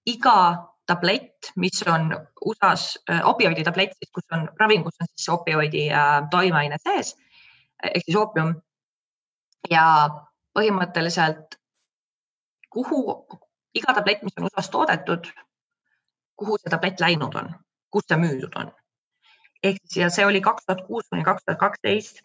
iga 0.10 0.38
tablett, 0.86 1.52
mis 1.56 1.84
on 1.88 2.12
USA-s 2.46 3.00
äh, 3.10 3.22
opioidi 3.26 3.64
tablett, 3.64 3.98
kus 4.14 4.26
on 4.32 4.50
ravim, 4.60 4.84
kus 4.84 5.02
on 5.02 5.08
siis 5.16 5.30
opioidi 5.34 5.88
äh, 5.92 6.22
toimeaine 6.32 6.78
sees 6.84 7.16
ehk 7.84 8.06
siis 8.06 8.18
oopium. 8.18 8.56
ja 9.70 9.86
põhimõtteliselt, 10.56 11.58
kuhu 12.70 13.00
iga 13.76 13.94
tablett, 13.98 14.24
mis 14.24 14.38
on 14.38 14.48
USA-s 14.48 14.70
toodetud, 14.70 15.28
kuhu 16.38 16.58
see 16.62 16.72
tablett 16.72 17.02
läinud 17.02 17.36
on, 17.36 17.50
kus 17.92 18.08
see 18.08 18.20
müüdud 18.22 18.56
on. 18.62 18.72
ehk 19.64 19.82
siis 19.84 20.02
ja 20.04 20.10
see 20.14 20.26
oli 20.26 20.42
kaks 20.42 20.66
tuhat 20.66 20.86
kuus 20.88 21.10
kuni 21.10 21.24
kaks 21.24 21.46
tuhat 21.46 21.60
kaksteist 21.60 22.22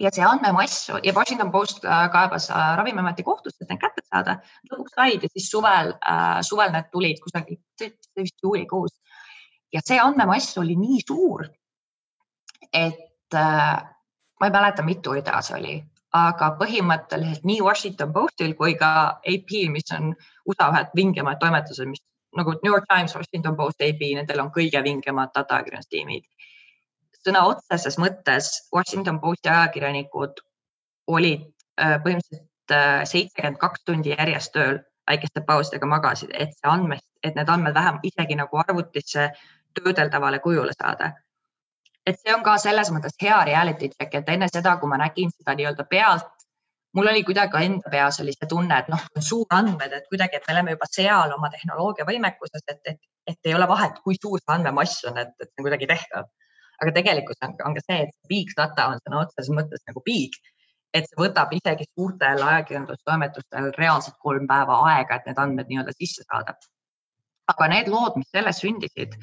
ja 0.00 0.10
see 0.14 0.24
andmemass 0.24 0.88
ja 1.04 1.12
Washington 1.14 1.52
Post 1.52 1.84
äh, 1.84 2.08
kaebas 2.12 2.50
äh, 2.50 2.76
Ravimiameti 2.76 3.22
kohtusse, 3.22 3.64
et 3.64 3.70
need 3.72 3.80
kätte 3.82 4.04
saada. 4.06 4.38
lõpuks 4.70 4.96
said 4.96 5.26
ja 5.26 5.30
siis 5.32 5.50
suvel 5.52 5.94
äh,, 6.00 6.40
suvel 6.46 6.72
need 6.74 6.90
tulid 6.92 7.20
kusagil, 7.24 7.60
vist 8.16 8.36
juulikuus. 8.42 8.96
ja 9.72 9.82
see 9.84 10.00
andmemass 10.00 10.58
oli 10.58 10.76
nii 10.76 11.00
suur, 11.06 11.46
et 12.72 13.32
ma 13.32 14.46
ei 14.46 14.50
mäleta, 14.50 14.82
mitu 14.82 15.12
rida 15.14 15.42
see 15.46 15.58
oli, 15.58 15.76
aga 16.16 16.54
põhimõtteliselt 16.58 17.44
nii 17.46 17.60
Washington 17.62 18.12
Postil 18.12 18.56
kui 18.58 18.74
ka 18.80 18.92
AP-l, 19.20 19.70
mis 19.70 19.92
on 19.94 20.14
USA 20.48 20.70
ühed 20.72 20.96
vingemad 20.96 21.38
toimetused, 21.42 21.86
mis 21.86 22.02
nagu 22.36 22.56
New 22.62 22.72
York 22.72 22.88
Times, 22.90 23.14
Washington 23.14 23.56
Post, 23.58 23.82
AP, 23.84 24.02
nendel 24.16 24.42
on 24.42 24.50
kõige 24.54 24.82
vingemad 24.82 25.30
datakirjandustiimid 25.36 26.26
sõna 27.26 27.44
otseses 27.48 27.98
mõttes 28.00 28.50
Washington 28.74 29.20
Posti 29.20 29.50
ajakirjanikud 29.52 30.40
olid 31.10 31.46
äh, 31.80 31.96
põhimõtteliselt 32.04 32.74
äh, 32.74 33.02
seitsekümmend 33.04 33.60
kaks 33.60 33.84
tundi 33.84 34.14
järjest 34.14 34.52
tööl, 34.56 34.80
väikeste 35.10 35.42
pausidega 35.46 35.88
magasid, 35.90 36.30
et 36.34 36.54
see 36.56 36.70
andmed, 36.70 37.02
et 37.22 37.34
need 37.36 37.48
andmed 37.48 37.74
vähem 37.74 37.98
isegi 38.06 38.38
nagu 38.38 38.60
arvutisse 38.62 39.30
töödeldavale 39.74 40.40
kujule 40.44 40.72
saada. 40.76 41.12
et 42.06 42.16
see 42.18 42.32
on 42.34 42.42
ka 42.42 42.56
selles 42.58 42.88
mõttes 42.90 43.14
hea 43.22 43.38
reality 43.44 43.90
check, 43.92 44.14
et 44.14 44.28
enne 44.32 44.48
seda, 44.48 44.76
kui 44.80 44.88
ma 44.88 44.96
nägin 44.98 45.30
seda 45.30 45.52
nii-öelda 45.54 45.84
pealt, 45.90 46.46
mul 46.96 47.10
oli 47.10 47.22
kuidagi 47.24 47.60
enda 47.66 47.90
peas 47.92 48.18
oli 48.22 48.32
see 48.32 48.48
tunne, 48.48 48.78
et 48.78 48.88
noh, 48.88 49.02
suurandmed, 49.28 49.92
et 49.92 50.08
kuidagi, 50.08 50.38
et 50.40 50.48
me 50.48 50.54
oleme 50.54 50.74
juba 50.74 50.88
seal 50.90 51.34
oma 51.36 51.50
tehnoloogia 51.52 52.06
võimekuses, 52.08 52.64
et, 52.72 52.80
et, 52.92 52.98
et 53.26 53.50
ei 53.50 53.54
ole 53.54 53.68
vahet, 53.68 54.00
kui 54.04 54.16
suur 54.16 54.40
see 54.40 54.54
andmemass 54.56 55.04
on, 55.10 55.20
et, 55.22 55.34
et 55.38 55.50
see 55.50 55.60
on 55.60 55.68
kuidagi 55.68 55.90
tehtav 55.92 56.30
aga 56.80 56.94
tegelikult 56.96 57.44
on, 57.46 57.54
on 57.66 57.76
ka 57.76 57.84
see, 57.84 58.06
et 58.06 58.30
big 58.30 58.50
data 58.56 58.88
on 58.92 59.02
sõna 59.04 59.24
otseses 59.24 59.52
mõttes 59.56 59.82
nagu 59.88 60.02
big, 60.06 60.36
et 60.96 61.06
see 61.06 61.20
võtab 61.20 61.52
isegi 61.54 61.86
suurtel 61.92 62.42
ajakirjandustoimetustel 62.46 63.70
reaalselt 63.78 64.18
kolm 64.24 64.48
päeva 64.50 64.80
aega, 64.94 65.20
et 65.20 65.30
need 65.30 65.42
andmed 65.44 65.70
nii-öelda 65.70 65.94
sisse 65.96 66.26
saada. 66.26 66.56
aga 67.50 67.66
need 67.66 67.88
lood, 67.90 68.14
mis 68.14 68.28
sellest 68.30 68.62
sündisid, 68.62 69.16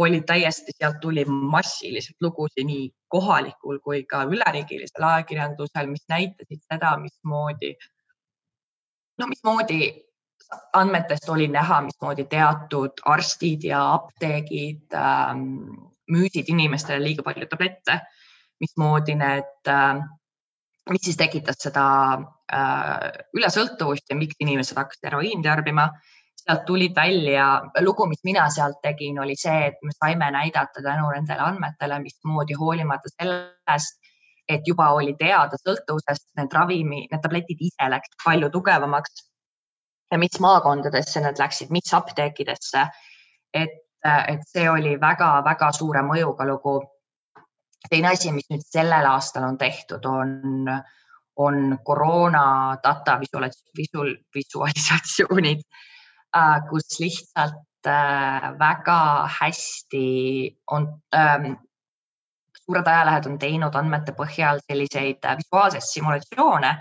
olid 0.00 0.24
täiesti, 0.24 0.72
sealt 0.72 0.96
tuli 1.02 1.26
massiliselt 1.28 2.16
lugusid 2.24 2.64
nii 2.64 2.86
kohalikul 3.12 3.80
kui 3.84 4.04
ka 4.08 4.22
üleriigilisel 4.24 5.04
ajakirjandusel, 5.04 5.90
mis 5.90 6.06
näitasid 6.08 6.62
seda, 6.64 6.94
mismoodi, 7.02 7.74
no 9.20 9.28
mismoodi 9.28 9.90
andmetest 10.72 11.28
oli 11.28 11.48
näha, 11.52 11.82
mismoodi 11.84 12.24
teatud 12.32 13.04
arstid 13.04 13.64
ja 13.68 13.82
apteegid 13.94 14.96
ähm, 14.96 15.44
müüsid 16.12 16.50
inimestele 16.52 17.02
liiga 17.02 17.24
palju 17.26 17.48
tablette, 17.50 18.00
mismoodi 18.60 19.16
need, 19.18 19.52
äh, 19.68 20.00
mis 20.90 21.04
siis 21.06 21.18
tekitas 21.20 21.60
seda 21.64 21.84
äh, 22.52 23.08
ülesõltuvust 23.36 24.10
ja 24.10 24.18
miks 24.18 24.38
inimesed 24.40 24.78
hakkasid 24.80 25.10
heroiini 25.10 25.46
tarbima. 25.46 25.90
sealt 26.40 26.62
tulid 26.64 26.94
välja, 26.96 27.60
lugu, 27.84 28.06
mis 28.08 28.22
mina 28.24 28.46
sealt 28.50 28.78
tegin, 28.82 29.18
oli 29.20 29.34
see, 29.36 29.66
et 29.66 29.82
me 29.84 29.92
saime 29.92 30.30
näidata 30.32 30.80
tänu 30.82 31.10
nendele 31.12 31.42
andmetele, 31.44 31.98
mismoodi 32.00 32.56
hoolimata 32.56 33.12
sellest, 33.12 33.98
et 34.48 34.66
juba 34.66 34.86
oli 34.96 35.12
teada 35.18 35.58
sõltuvusest, 35.60 36.30
need 36.40 36.56
ravimi, 36.56 37.02
need 37.10 37.22
tabletid 37.22 37.60
ise 37.68 37.90
läksid 37.92 38.16
palju 38.24 38.48
tugevamaks 38.56 39.26
ja 40.10 40.18
mis 40.18 40.40
maakondadesse 40.42 41.22
need 41.22 41.38
läksid, 41.38 41.70
mis 41.70 41.94
apteekidesse. 41.94 42.86
et 43.54 43.76
et 44.04 44.40
see 44.48 44.68
oli 44.70 44.94
väga-väga 45.00 45.72
suure 45.76 46.02
mõjuga 46.06 46.46
lugu. 46.48 46.80
teine 47.90 48.08
asi, 48.12 48.32
mis 48.32 48.46
nüüd 48.50 48.62
sellel 48.64 49.06
aastal 49.08 49.46
on 49.48 49.56
tehtud, 49.58 50.04
on, 50.04 50.68
on 51.36 51.78
koroona 51.84 52.76
data 52.84 53.18
visual, 53.20 54.12
visualisatsioonid, 54.34 55.64
äh, 56.36 56.60
kus 56.68 57.00
lihtsalt 57.00 57.88
äh, 57.88 58.52
väga 58.58 59.26
hästi 59.40 60.04
on 60.70 60.86
ähm, 61.16 61.56
suured 62.66 62.86
ajalehed 62.86 63.26
on 63.26 63.38
teinud 63.38 63.74
andmete 63.74 64.12
põhjal 64.12 64.60
selliseid 64.68 65.24
äh, 65.24 65.36
visuaalseid 65.40 65.86
simulatsioone, 65.88 66.76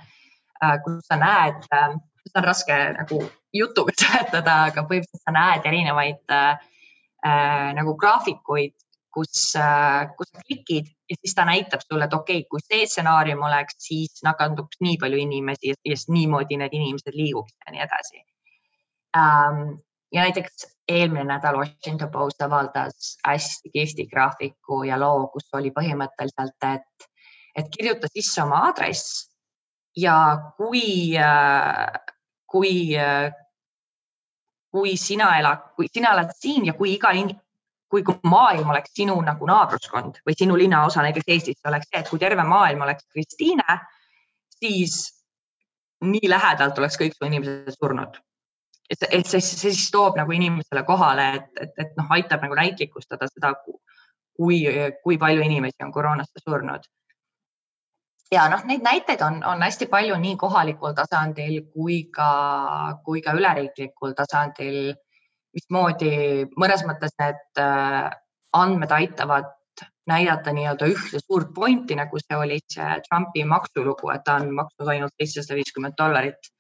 kus 0.84 1.06
sa 1.08 1.16
näed, 1.16 1.64
seda 1.64 2.42
on 2.42 2.46
raske 2.46 2.78
nagu 2.98 3.22
jutuga 3.56 3.94
seletada, 3.98 4.58
aga 4.70 4.84
põhimõtteliselt 4.90 5.24
sa 5.24 5.34
näed 5.34 5.66
erinevaid 5.70 6.36
äh, 6.36 6.68
äh, 7.26 7.74
nagu 7.78 7.96
graafikuid, 8.00 8.76
kus 9.14 9.56
äh,, 9.58 10.08
kus 10.18 10.30
sa 10.32 10.42
klikid 10.46 10.90
ja 11.10 11.18
siis 11.18 11.36
ta 11.36 11.46
näitab 11.46 11.82
sulle, 11.86 12.06
et 12.06 12.14
okei 12.14 12.42
okay,, 12.44 12.48
kui 12.50 12.64
see 12.64 12.88
stsenaarium 12.88 13.42
oleks, 13.48 13.78
siis 13.88 14.24
nakanduks 14.26 14.82
nii 14.86 14.98
palju 15.02 15.22
inimesi 15.26 15.72
ja 15.72 15.78
siis 15.82 16.08
niimoodi 16.14 16.60
need 16.62 16.76
inimesed 16.78 17.18
liiguks 17.18 17.56
ja 17.66 17.74
nii 17.76 17.86
edasi 17.88 18.24
ähm,. 19.18 19.80
ja 20.14 20.26
näiteks 20.26 20.68
eelmine 20.90 21.26
nädal 21.30 21.58
Washington 21.58 22.12
Post 22.12 22.42
avaldas 22.42 23.18
hästi 23.28 23.70
kihvti 23.74 24.08
graafiku 24.10 24.84
ja 24.84 25.00
loo, 25.00 25.28
kus 25.34 25.50
oli 25.54 25.74
põhimõtteliselt, 25.74 26.70
et, 26.74 27.10
et 27.56 27.70
kirjuta 27.78 28.10
sisse 28.14 28.42
oma 28.44 28.64
aadress 28.70 29.28
ja 29.98 30.16
kui 30.58 31.18
äh,, 31.18 32.00
kui 32.50 32.98
äh, 32.98 33.30
kui 34.72 34.96
sina 34.98 35.32
elad, 35.40 35.72
kui 35.76 35.90
sina 35.92 36.14
elad 36.14 36.34
siin 36.38 36.68
ja 36.70 36.76
kui 36.78 36.94
iga, 36.96 37.12
kui, 37.90 38.04
kui 38.06 38.18
maailm 38.30 38.70
oleks 38.74 38.94
sinu 39.00 39.16
nagu 39.26 39.48
naabruskond 39.50 40.22
või 40.28 40.38
sinu 40.38 40.58
linnaosa 40.60 41.04
näiteks 41.06 41.32
Eestis 41.36 41.70
oleks 41.70 41.90
see, 41.90 42.02
et 42.04 42.10
kui 42.12 42.22
terve 42.22 42.46
maailm 42.46 42.86
oleks 42.86 43.08
Kristiine, 43.10 43.80
siis 44.60 45.02
nii 46.06 46.30
lähedalt 46.32 46.78
oleks 46.80 47.00
kõik 47.00 47.18
su 47.18 47.28
inimesed 47.28 47.74
surnud. 47.76 48.20
et, 48.90 49.04
et 49.10 49.26
see, 49.28 49.42
see 49.42 49.74
siis 49.74 49.90
toob 49.94 50.16
nagu 50.18 50.32
inimesele 50.34 50.84
kohale, 50.86 51.28
et, 51.40 51.50
et, 51.62 51.74
et 51.78 51.98
noh, 51.98 52.08
aitab 52.16 52.46
nagu 52.46 52.56
näitlikustada 52.58 53.28
seda, 53.30 53.54
kui, 54.38 54.64
kui 55.04 55.18
palju 55.18 55.44
inimesi 55.46 55.84
on 55.86 55.92
koroonasse 55.92 56.42
surnud 56.46 56.88
ja 58.32 58.48
noh, 58.52 58.64
neid 58.70 58.84
näiteid 58.86 59.22
on, 59.26 59.42
on 59.46 59.62
hästi 59.66 59.88
palju 59.92 60.18
nii 60.22 60.36
kohalikul 60.38 60.96
tasandil 60.98 61.62
kui 61.74 62.04
ka, 62.14 62.32
kui 63.06 63.22
ka 63.26 63.36
üleriiklikul 63.38 64.16
tasandil. 64.18 64.96
mismoodi 65.54 66.46
mõnes 66.62 66.84
mõttes 66.86 67.16
need 67.18 67.40
äh, 67.58 68.10
andmed 68.54 68.92
aitavad 68.94 69.48
näidata 70.08 70.54
nii-öelda 70.54 70.86
ühte 70.92 71.22
suurt 71.24 71.50
pointi, 71.56 71.96
nagu 71.98 72.20
see 72.22 72.38
oli 72.38 72.60
see 72.74 73.00
Trumpi 73.08 73.44
maksulugu, 73.50 74.12
et 74.14 74.24
ta 74.26 74.36
on 74.38 74.52
maksnud 74.54 74.92
ainult 74.94 75.14
seitsesada 75.18 75.58
viiskümmend 75.58 75.98
dollarit. 75.98 76.54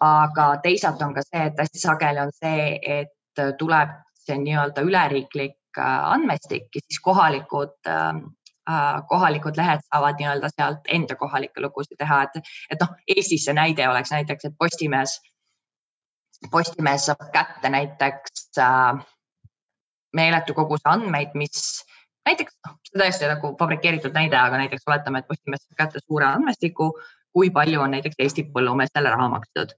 aga 0.00 0.46
teisalt 0.64 1.00
on 1.02 1.14
ka 1.16 1.22
see, 1.24 1.44
et 1.48 1.60
hästi 1.60 1.80
sageli 1.80 2.20
on 2.20 2.32
see, 2.32 2.80
et 3.00 3.44
tuleb 3.58 3.92
see 4.24 4.36
nii-öelda 4.40 4.84
üleriiklik 4.84 5.78
äh, 5.78 6.10
andmestik 6.16 6.68
ja 6.74 6.80
siis 6.88 7.00
kohalikud 7.04 7.76
Äh, 7.86 8.20
kohalikud 9.08 9.56
lehed 9.56 9.82
saavad 9.86 10.18
nii-öelda 10.18 10.50
sealt 10.54 10.88
enda 10.98 11.16
kohalikke 11.16 11.62
lugusid 11.62 11.98
teha, 11.98 12.22
et, 12.26 12.52
et 12.70 12.80
noh, 12.82 12.94
Eestis 13.16 13.44
see 13.46 13.54
näide 13.54 13.88
oleks 13.88 14.10
näiteks, 14.10 14.48
et 14.48 14.56
Postimees, 14.58 15.20
Postimees 16.50 17.06
saab 17.06 17.28
kätte 17.34 17.70
näiteks 17.70 18.48
äh, 18.58 19.04
meeletu 20.16 20.54
kogus 20.54 20.82
andmeid, 20.84 21.34
mis 21.34 21.84
näiteks, 22.26 22.58
noh, 22.66 22.78
see 22.88 22.98
täiesti 22.98 23.30
nagu 23.30 23.52
fabrikeeritud 23.58 24.16
näide, 24.16 24.38
aga 24.40 24.58
näiteks 24.62 24.88
oletame, 24.90 25.22
et 25.22 25.30
Postimees 25.30 25.62
saab 25.66 25.84
kätte 25.84 26.02
suure 26.04 26.26
andmestiku, 26.32 26.90
kui 27.36 27.52
palju 27.54 27.84
on 27.84 27.94
näiteks 27.94 28.18
Eesti 28.18 28.48
põllumeestele 28.52 29.12
raha 29.12 29.28
makstud. 29.36 29.74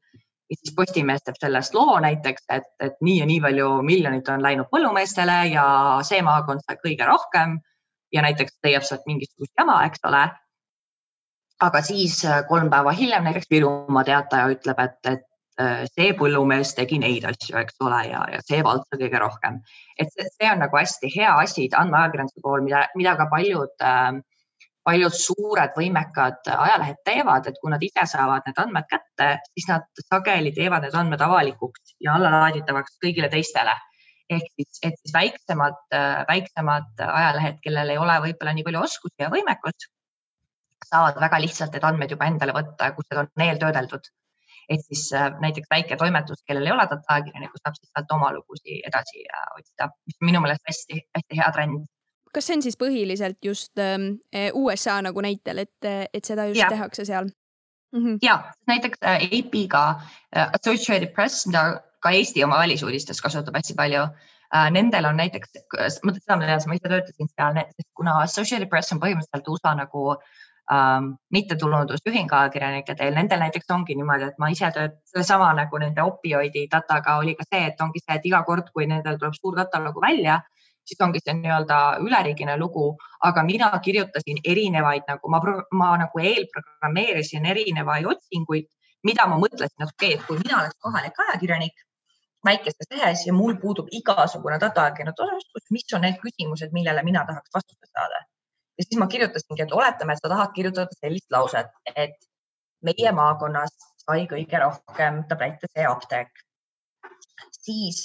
ja 0.48 0.56
siis 0.56 0.74
Postimees 0.76 1.24
teeb 1.24 1.36
sellest 1.40 1.74
loo 1.76 2.00
näiteks, 2.00 2.44
et, 2.56 2.68
et 2.80 3.00
nii 3.04 3.18
ja 3.20 3.26
nii 3.28 3.40
palju 3.44 3.70
miljonit 3.84 4.28
on 4.32 4.42
läinud 4.42 4.70
põllumeestele 4.72 5.40
ja 5.52 5.64
see 6.08 6.22
maakond 6.24 6.64
sai 6.64 6.78
kõige 6.84 7.08
rohkem 7.08 7.58
ja 8.12 8.22
näiteks 8.24 8.58
leiab 8.64 8.86
sealt 8.86 9.06
mingisugust 9.06 9.52
jama, 9.58 9.80
eks 9.86 10.04
ole. 10.08 10.28
aga 11.60 11.82
siis 11.82 12.20
kolm 12.48 12.70
päeva 12.70 12.92
hiljem 12.94 13.24
näiteks 13.26 13.50
Virumaa 13.50 14.04
Teataja 14.04 14.46
ütleb, 14.54 14.78
et, 14.84 14.98
et 15.10 15.28
Äh, 15.58 15.88
see 15.90 16.12
põllumees 16.14 16.70
tegi 16.78 17.00
neid 17.02 17.24
asju, 17.26 17.56
eks 17.58 17.80
ole, 17.82 17.98
ja, 18.12 18.20
ja 18.30 18.38
see 18.46 18.60
vald 18.62 18.84
sai 18.86 19.00
kõige 19.00 19.18
rohkem. 19.18 19.56
et 19.98 20.12
see, 20.14 20.26
see 20.36 20.50
on 20.52 20.60
nagu 20.62 20.78
hästi 20.78 21.10
hea 21.10 21.32
asi 21.42 21.64
andmeajakirjanduse 21.80 22.42
pool, 22.44 22.62
mida, 22.62 22.84
mida 22.94 23.16
ka 23.18 23.26
paljud 23.32 23.82
äh, 23.82 24.20
paljud 24.86 25.16
suured 25.18 25.74
võimekad 25.74 26.52
ajalehed 26.54 27.00
teevad, 27.08 27.50
et 27.50 27.58
kui 27.58 27.72
nad 27.74 27.82
ise 27.82 28.06
saavad 28.06 28.46
need 28.46 28.60
andmed 28.62 28.86
kätte, 28.92 29.32
siis 29.50 29.66
nad 29.72 30.04
sageli 30.04 30.54
teevad 30.54 30.86
need 30.86 30.94
andmed 31.00 31.26
avalikuks 31.26 31.96
ja 32.06 32.14
allalaaditavaks 32.14 32.94
kõigile 33.02 33.26
teistele. 33.34 33.74
Ehk 34.30 34.48
siis, 34.54 34.80
et 34.82 34.96
siis 35.00 35.14
väiksemad, 35.14 35.80
äh, 35.94 36.22
väiksemad 36.28 37.04
ajalehed, 37.06 37.60
kellel 37.64 37.94
ei 37.94 37.98
ole 37.98 38.18
võib-olla 38.26 38.54
nii 38.56 38.66
palju 38.66 38.84
oskusi 38.84 39.24
ja 39.24 39.30
võimekust, 39.32 39.88
saavad 40.88 41.20
väga 41.20 41.40
lihtsalt 41.44 41.74
need 41.74 41.84
andmed 41.84 42.14
juba 42.14 42.30
endale 42.30 42.54
võtta, 42.56 42.92
kus 42.96 43.08
need 43.10 43.22
on 43.24 43.46
eeltöödeldud 43.48 44.10
et 44.68 44.84
siis 44.84 45.12
äh, 45.16 45.30
näiteks 45.40 45.68
väike 45.70 45.96
toimetus, 45.96 46.42
kellel 46.46 46.66
ei 46.66 46.72
ole 46.72 46.84
data-ajakirjanikku, 46.90 47.60
saab 47.62 47.76
siis 47.78 47.90
sealt 47.92 48.12
oma 48.16 48.30
lugusid 48.36 48.84
edasi 48.88 49.24
äh, 49.24 49.46
otsida, 49.56 49.88
mis 50.06 50.18
minu 50.28 50.42
meelest 50.44 50.68
hästi-hästi 50.68 51.40
hea 51.40 51.48
trend 51.56 51.86
kas 52.34 52.44
see 52.44 52.58
on 52.58 52.62
siis 52.62 52.76
põhiliselt 52.76 53.38
just 53.44 53.80
ähm, 53.80 54.10
äh, 54.36 54.50
USA 54.54 54.98
nagu 55.04 55.24
näitel, 55.24 55.64
et, 55.64 55.88
et 55.88 56.24
seda 56.24 56.44
just 56.50 56.60
ja. 56.60 56.68
tehakse 56.68 57.06
seal 57.08 57.30
mm 57.96 58.04
-hmm.? 58.04 58.18
ja 58.22 58.52
näiteks 58.68 59.00
AP-ga 59.08 59.84
Associated 60.60 61.14
Press, 61.16 61.46
mida 61.46 61.80
ka 62.00 62.12
Eesti 62.14 62.44
oma 62.44 62.58
välisuudistes 62.62 63.22
kasutab 63.24 63.56
hästi 63.60 63.76
palju 63.78 64.02
äh,. 64.08 64.70
Nendel 64.72 65.04
on 65.04 65.16
näiteks, 65.16 65.50
ma 66.04 66.12
tean, 66.16 66.44
ma 66.66 66.76
ise 66.76 66.88
töötasin 66.88 67.28
seal, 67.28 67.62
kuna 67.94 68.20
Associated 68.22 68.68
Press 68.68 68.92
on 68.92 69.00
põhimõtteliselt 69.02 69.50
USA 69.52 69.74
nagu 69.76 70.12
äh, 70.14 70.22
ähm, 70.72 71.12
mittetulundusühing 71.32 72.32
ajakirjanike 72.32 72.94
teel, 72.94 73.14
nendel 73.14 73.42
näiteks 73.44 73.70
ongi 73.74 73.96
niimoodi, 73.96 74.28
et 74.30 74.38
ma 74.38 74.50
ise 74.52 74.70
töötan 74.74 75.00
sellesama 75.12 75.50
nagu 75.56 75.80
nende 75.82 76.04
opioidi 76.04 76.66
dataga 76.72 77.16
oli 77.22 77.34
ka 77.38 77.46
see, 77.48 77.64
et 77.70 77.80
ongi 77.84 78.02
see, 78.04 78.16
et 78.16 78.30
iga 78.30 78.42
kord, 78.48 78.70
kui 78.74 78.86
nendel 78.90 79.18
tuleb 79.18 79.36
suur 79.40 79.56
data 79.56 79.80
lugu 79.84 80.02
välja, 80.04 80.38
siis 80.88 81.00
ongi 81.04 81.22
see 81.24 81.36
nii-öelda 81.40 81.80
üleriigine 82.04 82.56
lugu, 82.60 82.90
aga 83.28 83.44
mina 83.44 83.70
kirjutasin 83.84 84.42
erinevaid 84.44 85.08
nagu 85.08 85.32
ma, 85.32 85.42
ma 85.82 85.92
nagu 86.04 86.24
eelprogrammeerisin 86.30 87.48
erinevaid 87.54 88.08
otsinguid, 88.14 88.68
mida 89.08 89.28
ma 89.30 89.40
mõtlesin, 89.40 89.76
et 89.84 89.92
okei 89.92 90.14
okay,, 90.14 90.20
et 90.20 90.26
kui 90.28 90.40
mina 90.44 90.62
oleks 90.62 90.80
kohalik 90.84 91.24
ajakirjanik 91.28 91.87
väikestes 92.48 92.90
lehes 92.94 93.26
ja 93.26 93.36
mul 93.36 93.56
puudub 93.62 93.92
igasugune 94.00 94.58
data-ajakirjanduse 94.64 95.38
oskus, 95.42 95.70
mis 95.76 95.94
on 95.94 96.04
need 96.06 96.18
küsimused, 96.24 96.74
millele 96.74 97.04
mina 97.06 97.24
tahaks 97.28 97.54
vastust 97.54 97.92
saada 97.92 98.24
ja 98.78 98.84
siis 98.84 98.98
ma 98.98 99.06
kirjutasingi, 99.06 99.62
et 99.62 99.72
oletame, 99.72 100.12
et 100.14 100.22
sa 100.22 100.30
tahad 100.32 100.52
kirjutada 100.54 100.98
sellist 101.00 101.30
lauset, 101.34 101.70
et 101.96 102.28
meie 102.86 103.12
maakonnas 103.12 103.74
sai 104.04 104.26
kõige 104.30 104.60
rohkem 104.62 105.24
tablette 105.28 105.70
see 105.72 105.86
apteek. 105.86 106.30
siis 107.52 108.04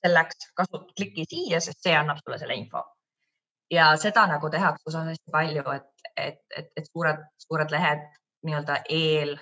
selleks 0.00 0.48
kasut-, 0.60 0.92
kliki 0.96 1.24
siia, 1.28 1.60
sest 1.60 1.82
see 1.84 1.96
annab 1.96 2.22
sulle 2.24 2.38
selle 2.38 2.54
info. 2.54 2.84
ja 3.70 3.90
seda 3.96 4.26
nagu 4.30 4.50
tehakse 4.50 4.88
osas 4.88 5.08
hästi 5.10 5.32
palju, 5.32 5.64
et, 5.74 5.86
et, 6.16 6.40
et, 6.56 6.72
et 6.76 6.88
suured, 6.92 7.22
suured 7.48 7.70
lehed 7.70 8.04
nii-öelda 8.46 8.76
eel, 8.88 9.36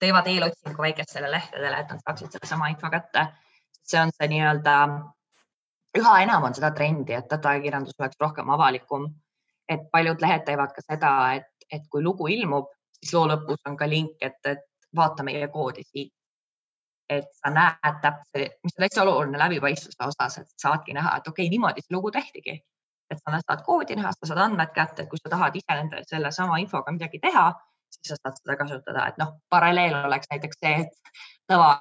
teevad 0.00 0.26
eelotsingu 0.26 0.82
väikestele 0.82 1.30
lehtedele, 1.30 1.80
et 1.80 1.90
nad 1.92 2.00
saaksid 2.06 2.32
sedasama 2.32 2.70
info 2.72 2.90
kätte. 2.90 3.26
See 3.82 4.00
on 4.00 4.12
see 4.16 4.28
nii-öelda, 4.32 4.76
üha 5.98 6.14
enam 6.22 6.46
on 6.48 6.54
seda 6.54 6.70
trendi, 6.76 7.16
et 7.16 7.30
dataakirjandus 7.30 7.98
oleks 7.98 8.20
rohkem 8.20 8.50
avalikum 8.50 9.08
et 9.70 9.90
paljud 9.92 10.22
lehed 10.22 10.46
teevad 10.46 10.72
ka 10.76 10.84
seda, 10.84 11.10
et, 11.38 11.66
et 11.70 11.84
kui 11.92 12.02
lugu 12.02 12.28
ilmub, 12.34 12.70
siis 12.98 13.14
loo 13.16 13.26
lõpus 13.30 13.62
on 13.70 13.76
ka 13.78 13.88
link, 13.90 14.16
et, 14.20 14.38
et 14.52 14.66
vaata 14.96 15.26
meie 15.26 15.48
koodi 15.52 15.86
siit. 15.86 16.14
et 17.10 17.26
sa 17.34 17.50
näed 17.50 17.96
täpselt, 18.02 18.52
mis 18.62 18.76
on 18.78 18.84
hästi 18.84 19.00
oluline 19.02 19.38
läbipaistvuse 19.38 20.06
osas, 20.06 20.36
et 20.38 20.52
saadki 20.62 20.94
näha, 20.94 21.16
et 21.18 21.26
okei 21.26 21.46
okay,, 21.46 21.50
niimoodi 21.50 21.82
see 21.82 21.94
lugu 21.96 22.12
tehtigi. 22.14 22.54
et 23.10 23.18
sa 23.18 23.40
saad 23.40 23.64
koodi 23.66 23.96
näha, 23.98 24.12
sa 24.14 24.28
saad 24.30 24.42
andmed 24.44 24.70
kätte, 24.74 25.08
kui 25.10 25.18
sa 25.18 25.32
tahad 25.32 25.56
ise 25.58 25.74
nende 25.74 26.04
sellesama 26.06 26.60
infoga 26.62 26.94
midagi 26.94 27.18
teha, 27.18 27.48
siis 27.90 28.12
sa 28.12 28.18
saad 28.20 28.38
seda 28.40 28.56
kasutada, 28.60 29.06
et 29.08 29.18
noh, 29.22 29.34
paralleel 29.50 29.96
oleks 30.04 30.30
näiteks 30.30 30.62
see, 30.62 30.84
et 30.84 31.12
tava, 31.50 31.72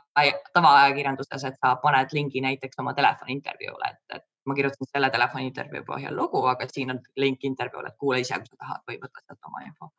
tavaajakirjanduses, 0.58 1.46
et 1.52 1.62
sa 1.62 1.76
paned 1.84 2.18
lingi 2.18 2.42
näiteks 2.46 2.82
oma 2.84 2.94
telefoni 2.98 3.38
intervjuule, 3.38 3.94
et, 3.94 4.20
et 4.20 4.28
ma 4.50 4.58
kirjutasin 4.58 4.92
selle 4.92 5.10
telefoniintervjuu 5.14 5.86
põhjal 5.88 6.16
lugu, 6.18 6.44
aga 6.52 6.68
siin 6.74 6.96
on 6.96 7.02
link 7.22 7.46
intervjuule, 7.46 7.92
et 7.92 8.00
kuula 8.02 8.22
ise, 8.24 8.38
kui 8.42 8.52
sa 8.52 8.62
tahad 8.66 8.86
või 8.90 9.02
võta 9.02 9.26
sealt 9.26 9.52
oma 9.52 9.66
info 9.68 9.92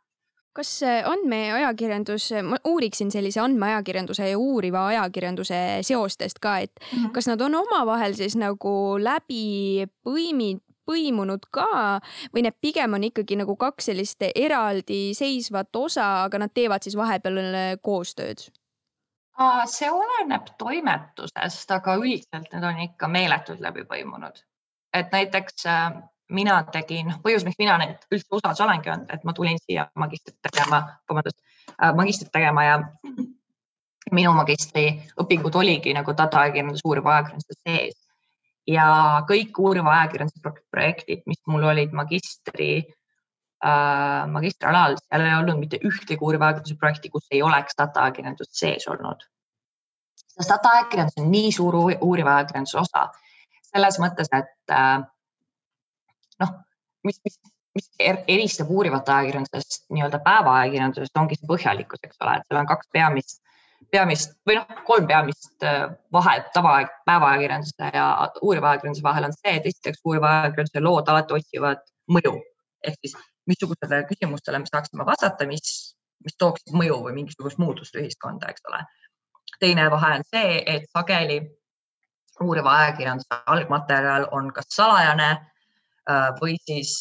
kas 0.60 0.80
andmeajakirjandus, 1.06 2.24
ma 2.42 2.58
uuriksin 2.66 3.12
sellise 3.14 3.38
andmeajakirjanduse 3.40 4.32
ja 4.32 4.38
uuriva 4.38 4.86
ajakirjanduse 4.90 5.60
seostest 5.86 6.40
ka, 6.42 6.58
et 6.58 6.72
mm 6.80 6.98
-hmm. 6.98 7.12
kas 7.14 7.28
nad 7.30 7.40
on 7.40 7.54
omavahel 7.54 8.14
siis 8.18 8.36
nagu 8.36 8.98
läbi 8.98 9.86
põimi, 10.02 10.58
põimunud 10.90 11.46
ka 11.54 11.70
või 12.34 12.44
need 12.46 12.58
pigem 12.60 12.98
on 12.98 13.06
ikkagi 13.10 13.38
nagu 13.40 13.56
kaks 13.60 13.90
sellist 13.90 14.26
eraldiseisvat 14.30 15.76
osa, 15.76 16.08
aga 16.26 16.44
nad 16.44 16.54
teevad 16.54 16.86
siis 16.86 16.98
vahepeal 16.98 17.40
koostööd? 17.82 18.50
see 19.72 19.88
oleneb 19.88 20.50
toimetusest, 20.60 21.70
aga 21.72 21.94
üldiselt 21.96 22.50
need 22.52 22.64
on 22.66 22.80
ikka 22.84 23.08
meeletult 23.08 23.60
läbi 23.64 23.86
põimunud. 23.88 24.42
et 24.92 25.12
näiteks 25.12 25.66
äh, 25.66 26.02
mina 26.30 26.62
tegin, 26.72 27.12
põhjus, 27.24 27.44
miks 27.46 27.58
mina 27.58 27.76
nüüd 27.80 28.06
üldse 28.14 28.36
USA-s 28.36 28.60
olengi, 28.64 28.90
on, 28.90 29.06
et 29.12 29.24
ma 29.24 29.32
tulin 29.32 29.58
siia 29.62 29.86
magistrit 29.98 30.36
tegema, 30.46 30.82
vabandust, 31.08 31.38
äh, 31.76 31.94
magistrit 31.96 32.32
tegema 32.34 32.64
ja 32.64 32.76
minu 34.12 34.32
magistriõpingud 34.34 35.56
oligi 35.62 35.94
nagu 35.94 36.14
data-ajakirjandus, 36.16 36.84
uuriva 36.84 37.16
ajakirjanduse 37.16 37.58
sees. 37.62 37.99
Ja 38.68 38.86
kõik 39.28 39.58
uuriva 39.58 39.92
ajakirjanduse 39.98 40.54
projektid, 40.70 41.22
mis 41.30 41.40
mul 41.48 41.64
olid 41.70 41.94
magistri 41.96 42.72
äh, 42.80 44.26
magistrialal, 44.30 44.98
seal 45.04 45.26
ei 45.26 45.36
olnud 45.38 45.60
mitte 45.60 45.80
ühtegi 45.86 46.20
uuriva 46.20 46.50
ajakirjanduse 46.50 46.80
projekti, 46.80 47.12
kus 47.14 47.28
ei 47.30 47.42
oleks 47.46 47.78
data-ajakirjandust 47.78 48.56
sees 48.56 48.88
olnud. 48.88 49.24
sest 50.30 50.52
data-ajakirjandus 50.52 51.18
on 51.20 51.30
nii 51.32 51.52
suur 51.52 51.80
uuriva 51.80 52.36
ajakirjanduse 52.36 52.78
osa 52.80 53.08
selles 53.70 53.98
mõttes, 54.02 54.30
et 54.34 54.74
äh, 54.74 54.98
noh, 56.42 56.54
mis, 57.06 57.20
mis, 57.24 57.38
mis 57.76 57.90
er-, 58.02 58.24
eristab 58.28 58.70
uurivat 58.74 59.08
ajakirjandusest 59.08 59.86
nii-öelda 59.94 60.20
päevaajakirjandusest, 60.26 61.22
ongi 61.22 61.38
see 61.38 61.50
põhjalikkus, 61.50 62.02
eks 62.06 62.20
ole, 62.24 62.38
et 62.38 62.48
seal 62.48 62.60
on 62.62 62.70
kaks 62.70 62.90
peamist 62.92 63.40
peamist 63.90 64.36
või 64.46 64.58
noh, 64.58 64.82
kolm 64.86 65.06
peamist 65.08 65.64
äh, 65.66 65.88
vahet 66.12 66.50
tava, 66.54 66.76
päevaajakirjanduse 67.08 67.90
ja 67.94 68.06
uuriva 68.42 68.74
ajakirjanduse 68.74 69.06
vahel 69.06 69.28
on 69.30 69.34
see, 69.36 69.56
et 69.56 69.66
esiteks 69.72 70.04
uuriva 70.04 70.30
ajakirjanduse 70.42 70.84
lood 70.84 71.08
alati 71.08 71.36
otsivad 71.38 71.82
mõju 72.10 72.36
ehk 72.86 72.98
siis 73.04 73.16
missugustele 73.50 74.02
küsimustele 74.08 74.60
me 74.60 74.68
saaksime 74.70 75.06
vastata, 75.06 75.46
mis, 75.48 75.94
mis 76.24 76.36
tooksid 76.38 76.74
mõju 76.76 76.98
või 77.06 77.16
mingisugust 77.20 77.60
muutust 77.62 77.96
ühiskonda, 77.96 78.50
eks 78.52 78.66
ole. 78.70 78.82
teine 79.60 79.88
vahe 79.90 80.12
on 80.18 80.26
see, 80.34 80.60
et 80.66 80.86
sageli 80.96 81.40
uuriva 82.40 82.76
ajakirjanduse 82.82 83.40
algmaterjal 83.54 84.28
on 84.36 84.52
kas 84.56 84.70
salajane 84.76 85.30
äh, 85.30 86.28
või 86.40 86.56
siis 86.64 86.92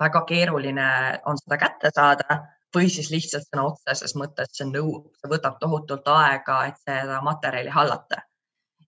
väga 0.00 0.24
keeruline 0.26 0.88
on 1.26 1.38
seda 1.38 1.60
kätte 1.60 1.92
saada 1.94 2.40
või 2.76 2.88
siis 2.92 3.10
lihtsalt 3.10 3.46
sõna 3.48 3.68
otseses 3.70 4.14
mõttes 4.18 4.52
see 4.56 4.66
nõuab, 4.68 5.08
see 5.20 5.30
võtab 5.32 5.56
tohutult 5.60 6.08
aega, 6.12 6.60
et 6.68 6.80
seda 6.82 7.20
materjali 7.24 7.72
hallata. 7.72 8.22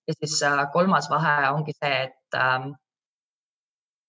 ja 0.08 0.14
siis 0.18 0.42
äh, 0.42 0.64
kolmas 0.72 1.10
vahe 1.10 1.50
ongi 1.50 1.72
see, 1.76 2.02
et 2.08 2.36
ähm, 2.36 2.72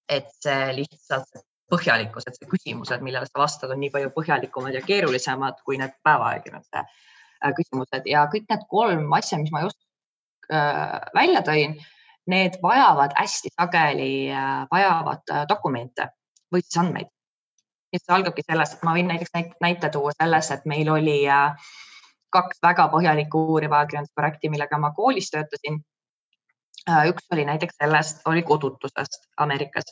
et 0.10 0.28
see 0.44 0.74
lihtsalt 0.76 1.44
põhjalikkus, 1.72 2.28
et 2.28 2.50
küsimused, 2.52 3.00
millele 3.02 3.30
sa 3.30 3.40
vastad, 3.40 3.72
on 3.72 3.80
nii 3.80 3.92
palju 3.94 4.12
põhjalikumad 4.16 4.76
ja 4.76 4.82
keerulisemad 4.84 5.62
kui 5.64 5.78
need 5.80 5.94
päevaajakirjanduse 6.04 6.84
äh, 6.84 7.54
küsimused 7.56 8.12
ja 8.12 8.26
kõik 8.34 8.50
need 8.52 8.68
kolm 8.68 9.14
asja, 9.16 9.40
mis 9.40 9.54
ma 9.56 9.64
just 9.64 9.80
äh, 10.52 11.00
välja 11.16 11.46
tõin, 11.48 11.80
need 12.32 12.60
vajavad 12.64 13.16
hästi 13.18 13.50
sageli, 13.56 14.12
vajavad 14.72 15.32
dokumente 15.50 16.12
või 16.54 16.62
siis 16.62 16.78
andmeid. 16.78 17.10
Et 17.94 18.02
see 18.04 18.16
algabki 18.16 18.44
sellest, 18.48 18.78
et 18.78 18.84
ma 18.88 18.96
võin 18.96 19.10
näiteks 19.12 19.58
näite 19.62 19.90
tuua 19.94 20.12
selles, 20.16 20.52
et 20.52 20.66
meil 20.66 20.90
oli 20.90 21.20
kaks 22.32 22.62
väga 22.64 22.88
põhjalikku 22.94 23.46
uuriva 23.54 23.82
ajakirjandusprojekti, 23.82 24.50
millega 24.50 24.78
ma 24.80 24.94
koolis 24.96 25.32
töötasin 25.34 25.82
Äh, 26.90 27.10
üks 27.12 27.28
oli 27.32 27.44
näiteks 27.46 27.76
sellest, 27.78 28.22
oli 28.26 28.42
kodutusest 28.42 29.28
Ameerikas, 29.38 29.92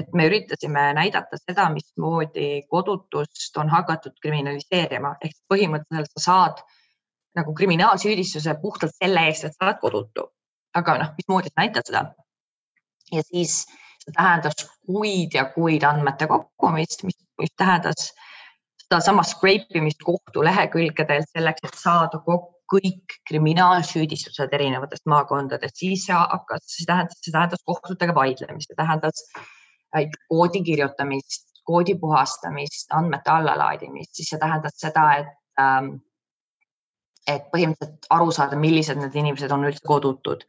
et 0.00 0.14
me 0.16 0.24
üritasime 0.24 0.86
näidata 0.96 1.36
seda, 1.36 1.66
mismoodi 1.74 2.62
kodutust 2.70 3.58
on 3.60 3.68
hakatud 3.68 4.16
kriminaliseerima 4.22 5.10
ehk 5.20 5.36
põhimõtteliselt 5.52 6.14
sa 6.16 6.22
saad 6.24 6.62
nagu 7.36 7.52
kriminaalsüüdistuse 7.54 8.54
puhtalt 8.62 8.96
selle 8.96 9.26
eest, 9.28 9.44
et 9.44 9.58
sa 9.58 9.66
oled 9.66 9.82
kodutu. 9.82 10.30
aga 10.74 10.96
noh, 11.02 11.12
mismoodi 11.18 11.52
sa 11.52 11.60
näitad 11.60 11.92
seda? 11.92 12.02
ja 13.12 13.22
siis 13.26 13.60
see 14.00 14.16
tähendas 14.16 14.64
kuid 14.86 15.36
ja 15.36 15.44
kuid 15.52 15.84
andmete 15.84 16.26
kokkumist, 16.30 17.04
mis, 17.04 17.20
mis 17.40 17.52
tähendas 17.58 18.10
sedasama 18.84 19.24
scrape 19.26 19.78
imist 19.78 20.02
kohtulehekülgedelt 20.06 21.30
selleks, 21.32 21.66
et 21.66 21.78
saada 21.78 22.22
kokku 22.24 22.60
kõik 22.70 23.16
kriminaalsüüdistused 23.26 24.52
erinevatest 24.54 25.08
maakondadest, 25.10 25.80
siis 25.82 26.06
hakkas, 26.12 26.66
see 26.70 26.86
tähendas, 26.86 27.18
see 27.24 27.34
tähendas 27.34 27.64
kohtutega 27.66 28.14
vaidlemist, 28.14 28.70
see 28.70 28.78
tähendas 28.78 29.24
äh, 29.96 30.06
koodi 30.30 30.62
kirjutamist, 30.68 31.48
koodi 31.66 31.96
puhastamist, 31.98 32.86
andmete 32.94 33.32
allalaadimist, 33.34 34.14
siis 34.14 34.30
see 34.30 34.38
tähendas 34.42 34.78
seda, 34.82 35.08
et 35.18 35.34
ähm, 35.60 35.96
et 37.28 37.44
põhimõtteliselt 37.52 38.08
aru 38.14 38.30
saada, 38.34 38.56
millised 38.58 38.98
need 38.98 39.14
inimesed 39.18 39.52
on 39.54 39.66
üldse 39.68 39.84
kodutud, 39.86 40.46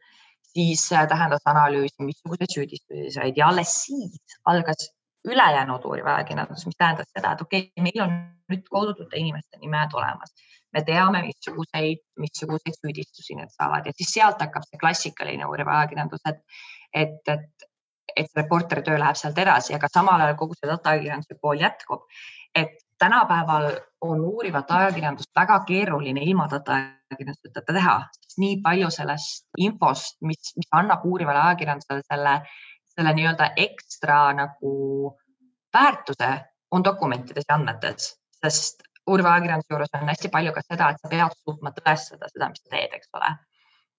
siis 0.54 0.86
tähendas 0.88 1.44
analüüsi, 1.48 2.06
missuguseid 2.06 2.54
süüdistusi 2.54 3.12
said. 3.14 3.38
Ja 3.38 3.50
alles 3.52 3.74
siis 3.84 4.38
algas 4.48 4.88
ülejäänud 5.28 5.84
uuriv 5.86 6.06
ajakirjandus, 6.06 6.66
mis 6.66 6.78
tähendas 6.78 7.10
seda, 7.12 7.32
et 7.32 7.44
okei 7.44 7.68
okay,, 7.68 7.84
meil 7.84 8.04
on 8.06 8.16
nüüd 8.52 8.64
kodutute 8.70 9.20
inimeste 9.20 9.60
nimed 9.62 9.94
olemas 9.94 10.34
me 10.72 10.82
teame, 10.84 11.22
missuguseid, 11.26 12.00
missuguseid 12.18 12.78
süüdistusi 12.78 13.36
need 13.36 13.52
saavad 13.52 13.86
ja 13.86 13.92
siis 13.96 14.12
sealt 14.16 14.40
hakkab 14.40 14.64
see 14.68 14.80
klassikaline 14.80 15.48
uuriv 15.48 15.68
ajakirjandus, 15.68 16.22
et, 16.30 16.40
et, 17.02 17.34
et, 17.34 17.66
et 18.16 18.38
reporteri 18.40 18.84
töö 18.86 19.00
läheb 19.00 19.18
sealt 19.20 19.38
edasi, 19.44 19.76
aga 19.76 19.90
samal 19.92 20.24
ajal 20.24 20.38
kogu 20.40 20.56
see 20.58 20.70
data-ajakirjanduse 20.70 21.38
pool 21.42 21.60
jätkub. 21.60 22.08
et 22.54 22.80
tänapäeval 23.00 23.70
on 24.04 24.20
uurivat 24.24 24.70
ajakirjandust 24.70 25.30
väga 25.36 25.60
keeruline 25.68 26.20
ilma 26.22 26.46
data-ajakirjanduseta 26.50 27.72
teha, 27.72 27.94
sest 28.20 28.38
nii 28.38 28.58
palju 28.64 28.90
sellest 28.96 29.48
infost, 29.58 30.18
mis, 30.20 30.52
mis 30.56 30.68
annab 30.80 31.06
uurivale 31.08 31.40
ajakirjandusele 31.46 32.04
selle, 32.06 32.34
selle 32.92 33.14
nii-öelda 33.16 33.52
ekstra 33.56 34.18
nagu 34.36 34.72
väärtuse, 35.74 36.32
on 36.72 36.84
dokumentides 36.84 37.48
ja 37.48 37.56
andmetes, 37.56 38.12
sest 38.44 38.84
uuriva 39.08 39.34
ajakirjanduse 39.34 39.74
juures 39.74 39.96
on 39.98 40.08
hästi 40.08 40.30
palju 40.32 40.52
ka 40.52 40.62
seda, 40.66 40.92
et 40.92 41.02
sa 41.02 41.10
pead 41.10 41.34
suutma 41.40 41.72
tõestada 41.76 42.30
seda, 42.30 42.48
mis 42.52 42.62
sa 42.62 42.76
teed, 42.76 42.94
eks 42.96 43.10
ole. 43.18 43.34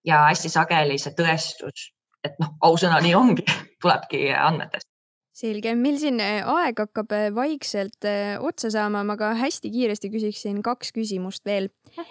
ja 0.06 0.24
hästi 0.30 0.50
sageli 0.52 0.98
see 1.00 1.14
tõestus, 1.18 1.90
et 2.24 2.40
noh, 2.40 2.56
ausõna, 2.64 3.02
nii 3.04 3.16
ongi, 3.18 3.46
tulebki 3.84 4.26
andmetest 4.34 4.90
selge, 5.34 5.74
meil 5.78 5.98
siin 6.02 6.22
äh, 6.22 6.46
aeg 6.46 6.78
hakkab 6.84 7.14
äh, 7.16 7.30
vaikselt 7.34 8.06
äh, 8.06 8.36
otsa 8.44 8.70
saama, 8.74 9.04
ma 9.08 9.18
ka 9.20 9.34
hästi 9.38 9.72
kiiresti 9.74 10.12
küsiksin 10.14 10.62
kaks 10.66 10.94
küsimust 10.96 11.46
veel. 11.50 11.70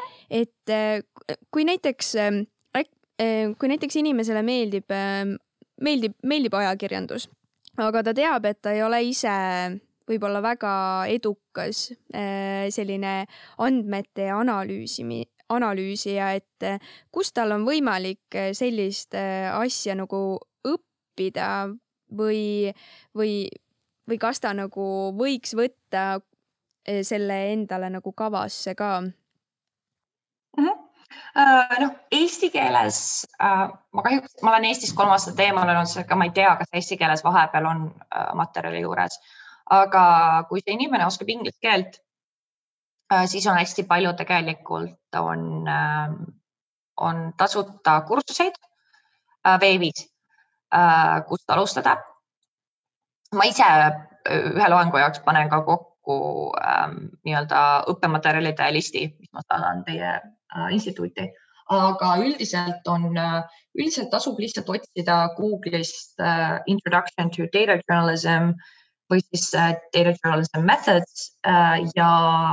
et 0.42 0.74
kui 1.52 1.66
näiteks, 1.68 2.14
kui 3.58 3.70
näiteks 3.70 3.98
inimesele 4.00 4.42
meeldib, 4.46 4.90
meeldib, 5.80 6.18
meeldib 6.22 6.54
ajakirjandus, 6.54 7.28
aga 7.80 8.02
ta 8.02 8.14
teab, 8.14 8.44
et 8.44 8.60
ta 8.62 8.74
ei 8.76 8.82
ole 8.82 9.02
ise 9.08 9.32
võib-olla 10.08 10.42
väga 10.44 10.72
edukas 11.12 11.90
äh, 12.14 12.68
selline 12.74 13.22
andmete 13.62 14.28
analüüsimi, 14.34 15.22
analüüsija, 15.52 16.32
et 16.38 16.66
äh, 16.66 16.92
kus 17.14 17.32
tal 17.34 17.54
on 17.56 17.66
võimalik 17.68 18.38
äh, 18.38 18.50
sellist 18.56 19.14
asja 19.14 19.96
nagu 19.98 20.40
õppida 20.68 21.48
või, 22.12 22.72
või, 23.16 23.46
või 24.08 24.20
kas 24.20 24.42
ta 24.42 24.54
nagu 24.56 24.86
võiks 25.18 25.56
võtta 25.58 26.20
selle 26.82 27.36
endale 27.52 27.92
nagu 27.94 28.10
kavasse 28.12 28.74
ka? 28.74 29.02
-hmm. 30.58 30.91
Noh, 31.80 31.92
eesti 32.12 32.50
keeles 32.52 32.98
äh, 33.42 33.68
ma 33.92 34.02
kahjuks, 34.04 34.40
ma 34.42 34.54
olen 34.54 34.66
Eestis 34.68 34.92
kolm 34.96 35.12
aastat 35.14 35.40
eemal 35.40 35.68
olnud, 35.68 35.88
seega 35.88 36.18
ma 36.18 36.28
ei 36.28 36.34
tea, 36.36 36.56
kas 36.60 36.72
eesti 36.72 36.98
keeles 37.00 37.24
vahepeal 37.24 37.68
on 37.70 37.86
äh, 37.92 38.34
materjali 38.38 38.84
juures 38.84 39.18
aga 39.72 40.04
kui 40.48 40.62
see 40.62 40.76
inimene 40.76 41.06
oskab 41.06 41.30
inglise 41.32 41.58
keelt, 41.62 41.98
äh, 43.12 43.26
siis 43.30 43.46
on 43.46 43.58
hästi 43.58 43.86
palju 43.88 44.14
tegelikult 44.18 45.18
on, 45.20 45.68
ähm, 45.68 46.16
on 46.96 47.32
tasuta 47.36 48.00
kursuseid 48.08 48.56
äh, 49.46 49.60
veebis, 49.60 50.08
äh, 50.74 51.22
kust 51.28 51.50
alustada. 51.50 51.96
ma 53.32 53.46
ise 53.48 53.64
ühe 54.28 54.66
loengu 54.68 54.98
jaoks 55.00 55.22
panen 55.24 55.48
ka 55.48 55.62
kokku 55.64 56.16
ähm, 56.60 56.98
nii-öelda 57.24 57.60
õppematerjalide 57.88 58.66
listi, 58.74 59.06
mis 59.20 59.30
ma 59.32 59.40
saadan 59.46 59.80
teie 59.86 60.10
äh, 60.10 60.26
instituuti, 60.70 61.28
aga 61.72 62.12
üldiselt 62.20 62.86
on, 62.90 63.10
üldiselt 63.78 64.10
tasub 64.12 64.38
lihtsalt 64.42 64.68
otsida 64.68 65.24
Google'ist 65.38 66.20
äh, 66.20 66.60
Introduction 66.66 67.30
to 67.30 67.48
Data 67.52 67.78
Journalism 67.88 68.52
äh, 68.52 68.70
või 69.12 69.20
siis 69.28 69.52
äh, 69.54 69.74
data 69.92 70.14
journalism 70.16 70.64
methods 70.66 71.28
äh, 71.46 71.84
ja 71.96 72.08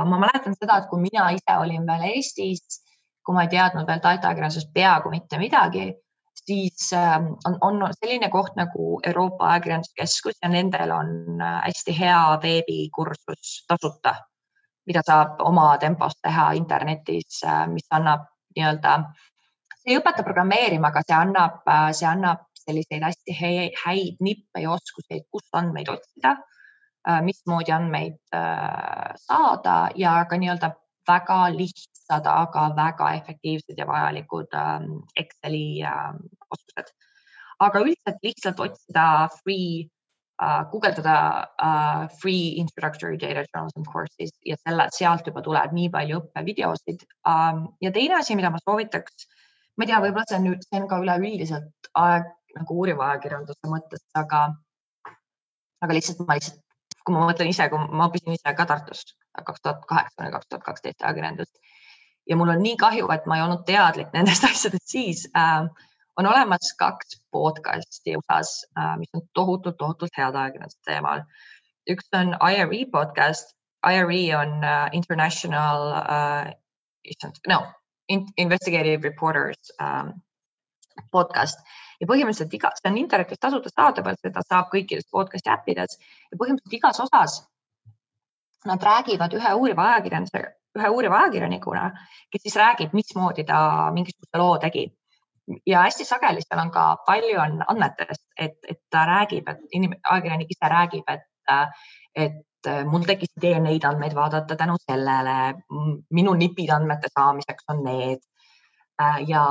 ma 0.06 0.20
mäletan 0.20 0.56
seda, 0.58 0.80
et 0.80 0.88
kui 0.90 1.00
mina 1.02 1.30
ise 1.36 1.56
olin 1.58 1.86
veel 1.88 2.06
Eestis, 2.12 2.80
kui 3.24 3.36
ma 3.36 3.46
ei 3.46 3.52
teadnud 3.52 3.88
veel 3.88 4.02
data-ajakirjandusest 4.02 4.72
peaaegu 4.74 5.12
mitte 5.12 5.40
midagi, 5.40 5.86
siis 6.40 6.90
ähm, 6.96 7.32
on, 7.46 7.58
on 7.60 7.94
selline 7.98 8.30
koht 8.32 8.56
nagu 8.58 8.98
Euroopa 9.06 9.52
Ajakirjanduskeskus 9.54 10.40
ja 10.42 10.50
nendel 10.52 10.92
on 10.96 11.40
äh, 11.40 11.60
hästi 11.68 11.96
hea 12.00 12.22
veebikursus 12.44 13.54
tasuta, 13.68 14.16
mida 14.86 15.02
saab 15.06 15.40
oma 15.44 15.72
tempos 15.78 16.16
teha 16.22 16.52
internetis, 16.58 17.42
mis 17.72 17.86
annab 17.90 18.28
nii-öelda, 18.56 18.94
see 19.80 19.94
ei 19.94 19.98
õpeta 20.00 20.24
programmeerima, 20.26 20.88
aga 20.88 21.02
see 21.06 21.16
annab, 21.16 21.60
see 21.96 22.08
annab 22.08 22.46
selliseid 22.60 23.04
hästi 23.04 23.36
häid 23.84 24.22
nippe 24.24 24.62
ja 24.64 24.72
oskuseid, 24.76 25.26
kust 25.32 25.54
andmeid 25.56 25.88
otsida 25.92 26.36
Äh, 27.08 27.22
mismoodi 27.24 27.72
andmeid 27.72 28.18
äh, 28.36 29.12
saada 29.16 29.88
ja 29.96 30.18
ka 30.28 30.36
nii-öelda 30.36 30.68
väga 31.08 31.38
lihtsad, 31.54 32.26
aga 32.28 32.64
väga 32.76 33.06
efektiivsed 33.16 33.78
ja 33.80 33.86
vajalikud 33.88 34.52
ähm, 34.52 34.90
Exceli 35.16 35.80
ähm, 35.80 36.18
oskused. 36.50 36.92
aga 37.58 37.80
üldiselt 37.80 38.20
lihtsalt 38.22 38.60
otsida 38.60 39.06
free 39.32 39.88
uh,, 40.40 40.62
guugeldada 40.72 41.16
uh, 41.62 42.08
free 42.20 42.56
introductory 42.62 43.18
data 43.20 43.44
journalism 43.48 43.84
courses 43.92 44.32
ja 44.46 44.56
selle, 44.60 44.88
sealt 44.96 45.28
juba 45.28 45.44
tuleb 45.46 45.76
nii 45.76 45.90
palju 45.92 46.22
õppevideosid 46.22 47.04
um,. 47.28 47.68
ja 47.84 47.92
teine 47.94 48.18
asi, 48.20 48.38
mida 48.38 48.52
ma 48.52 48.62
soovitaks, 48.64 49.28
ma 49.76 49.86
ei 49.86 49.92
tea, 49.92 50.02
võib-olla 50.06 50.26
see 50.28 50.40
on 50.40 50.48
nüüd, 50.48 50.66
see 50.66 50.80
on 50.80 50.88
ka 50.90 51.00
üleüldiselt 51.04 51.92
aeg 52.00 52.32
nagu 52.56 52.80
uuriva 52.82 53.12
ajakirjanduse 53.12 53.70
mõttes, 53.70 54.02
aga, 54.18 54.48
aga 55.84 55.96
lihtsalt 55.96 56.24
ma 56.26 56.38
lihtsalt 56.38 56.60
kui 57.00 57.16
ma 57.16 57.24
mõtlen 57.30 57.48
ise, 57.48 57.66
kui 57.72 57.80
ma 57.96 58.08
õppisin 58.10 58.34
ise 58.36 58.52
ka 58.56 58.66
Tartust 58.68 59.16
kaks 59.40 59.62
tuhat 59.64 59.84
kaheksa 59.88 60.26
või 60.26 60.32
kaks 60.34 60.48
tuhat 60.50 60.64
kaksteist 60.66 61.04
ajakirjandust 61.04 61.54
ja 62.28 62.36
mul 62.36 62.52
on 62.52 62.62
nii 62.62 62.76
kahju, 62.80 63.08
et 63.14 63.26
ma 63.26 63.38
ei 63.38 63.44
olnud 63.44 63.64
teadlik 63.68 64.12
nendest 64.16 64.44
asjadest 64.50 64.92
siis 64.96 65.28
äh,. 65.36 65.66
On 66.18 66.26
olemas 66.26 66.72
kaks 66.78 67.20
podcast'i 67.32 68.16
USA-s 68.16 68.66
äh,, 68.78 68.96
mis 68.98 69.10
on 69.14 69.22
tohutult, 69.34 69.76
tohutult 69.78 70.16
head 70.18 70.34
ajakirjanduse 70.34 70.80
teemal. 70.86 71.22
üks 71.90 72.08
on 72.14 72.34
IRE 72.52 72.86
podcast, 72.92 73.54
IRE 73.86 74.22
on 74.38 74.56
uh, 74.64 74.88
International 74.92 75.92
uh,, 76.00 76.50
no 77.48 77.60
Investigative 78.36 79.08
Reporters 79.08 79.72
um, 79.82 80.12
podcast 81.10 81.62
ja 82.00 82.08
põhimõtteliselt 82.10 82.54
iga, 82.56 82.72
see 82.76 82.90
on 82.90 82.98
internetis 82.98 83.40
tasuta 83.40 83.70
saadaval, 83.72 84.18
seda 84.20 84.42
saab 84.46 84.68
kõikides 84.74 85.08
podcast'i 85.12 85.52
äppides 85.52 85.96
ja 86.00 86.38
põhimõtteliselt 86.40 86.78
igas 86.80 87.00
osas 87.06 87.40
nad 88.64 88.82
räägivad 88.82 89.34
ühe 89.36 89.52
uuriva 89.56 89.86
ajakirjanduse, 89.90 90.42
ühe 90.78 90.88
uuriva 90.92 91.22
ajakirjanikuna, 91.22 91.84
kes 92.32 92.42
siis 92.46 92.56
räägib, 92.60 92.92
mismoodi 92.96 93.44
ta 93.48 93.60
mingisuguse 93.94 94.40
loo 94.42 94.58
tegi. 94.60 94.88
Ja 95.66 95.82
hästi 95.86 96.04
sageli 96.04 96.42
seal 96.44 96.60
on 96.62 96.70
ka 96.74 96.84
palju 97.06 97.40
on 97.40 97.64
andmetest, 97.68 98.26
et, 98.38 98.58
et 98.68 98.80
ta 98.90 99.04
räägib, 99.08 99.48
et 99.48 99.62
inimene, 99.72 100.00
ajakirjanik 100.10 100.52
ise 100.54 100.70
räägib, 100.72 101.10
et, 101.10 101.26
et 102.14 102.70
mul 102.86 103.06
tekkis 103.08 103.32
idee 103.38 103.60
neid 103.64 103.84
andmeid 103.88 104.14
vaadata 104.14 104.56
tänu 104.56 104.76
sellele, 104.82 105.36
minu 106.10 106.34
nipid 106.38 106.70
andmete 106.74 107.10
saamiseks 107.14 107.68
on 107.72 107.84
need. 107.84 108.26
ja 109.26 109.42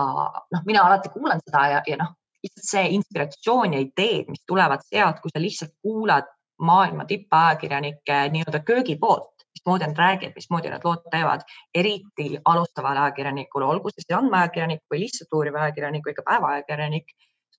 noh, 0.54 0.66
mina 0.66 0.84
alati 0.86 1.10
kuulan 1.10 1.40
seda 1.46 1.68
ja, 1.68 1.82
ja 1.88 1.98
noh, 1.98 2.14
lihtsalt 2.44 2.68
see 2.70 2.84
inspiratsioon 2.96 3.74
ja 3.74 3.80
ideed, 3.84 4.30
mis 4.30 4.44
tulevad 4.48 4.84
sealt, 4.86 5.20
kui 5.24 5.34
sa 5.34 5.42
lihtsalt 5.42 5.74
kuulad 5.82 6.30
maailma 6.62 7.06
tippajakirjanike 7.10 8.20
nii-öelda 8.34 8.60
köögipoolt, 8.68 9.39
mismoodi 9.56 9.88
nad 9.88 9.98
räägivad, 9.98 10.34
mismoodi 10.36 10.70
nad 10.70 10.86
lood 10.86 11.04
teevad, 11.12 11.42
eriti 11.76 12.40
alustavale 12.46 13.00
ajakirjanikule, 13.00 13.66
olgu 13.66 13.92
see 13.92 14.04
siis 14.06 14.18
andmeajakirjanik 14.18 14.82
või 14.92 15.04
lihtsalt 15.04 15.38
uuriv 15.38 15.60
ajakirjanik 15.60 16.08
või 16.08 16.16
ka 16.18 16.26
päevaajakirjanik. 16.32 17.14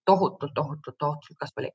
tohutult, 0.05 0.55
tohutult, 0.55 0.97
tohutult 0.99 1.39
kasvalik. 1.39 1.75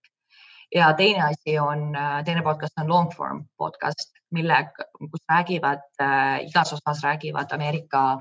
ja 0.76 0.94
teine 0.94 1.22
asi 1.22 1.60
on, 1.60 1.94
teine 2.26 2.42
podcast 2.42 2.80
on 2.82 2.88
long 2.90 3.14
form 3.14 3.46
podcast, 3.58 4.12
mille, 4.32 4.58
kus 5.00 5.22
räägivad 5.30 5.84
äh,, 6.02 6.42
igas 6.48 6.74
osas 6.74 7.04
räägivad 7.04 7.54
Ameerika 7.54 8.20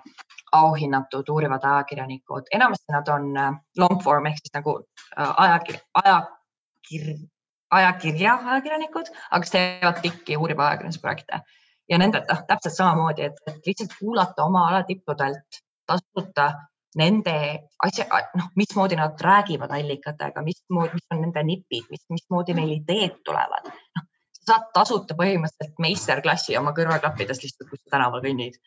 auhinnatud 0.53 1.29
uurivad 1.29 1.65
ajakirjanikud, 1.65 2.43
enamasti 2.53 2.93
nad 2.93 3.09
on 3.09 3.37
äh, 3.37 3.53
long 3.79 4.03
form 4.03 4.27
ehk 4.27 4.39
siis 4.43 4.55
nagu 4.55 4.77
äh, 5.19 5.35
ajakir, 5.37 5.81
ajakir, 6.05 7.17
ajakirja 7.71 8.39
ajakirjanikud, 8.45 9.13
aga 9.31 9.41
kes 9.41 9.51
teevad 9.51 10.01
pikki 10.03 10.37
uuriva 10.37 10.69
ajakirjandusprojekte 10.69 11.41
ja 11.91 11.99
nendelt 11.99 12.31
noh, 12.31 12.45
täpselt 12.49 12.77
samamoodi, 12.77 13.29
et, 13.29 13.59
lihtsalt 13.67 13.97
kuulata 13.99 14.45
oma 14.45 14.69
ala 14.69 14.83
tippudelt 14.89 15.61
tasuta 15.87 16.53
nende 16.97 17.35
asja, 17.83 18.07
noh, 18.39 18.51
mismoodi 18.57 18.97
nad 18.97 19.21
räägivad 19.21 19.73
allikatega, 19.75 20.43
mismoodi, 20.43 20.95
mis 20.95 21.07
on 21.13 21.23
nende 21.25 21.43
nipid, 21.43 21.89
mis, 21.91 22.05
mismoodi 22.11 22.55
neil 22.55 22.77
ideed 22.79 23.19
tulevad. 23.27 23.71
noh, 23.71 24.07
sa 24.39 24.53
saad 24.53 24.69
tasuta 24.77 25.17
põhimõtteliselt 25.19 25.81
meisterklassi 25.83 26.57
oma 26.59 26.75
kõrvaklappides 26.77 27.43
lihtsalt, 27.43 27.71
kui 27.71 27.81
sa 27.81 27.97
tänaval 27.97 28.23
kõnnid. 28.25 28.61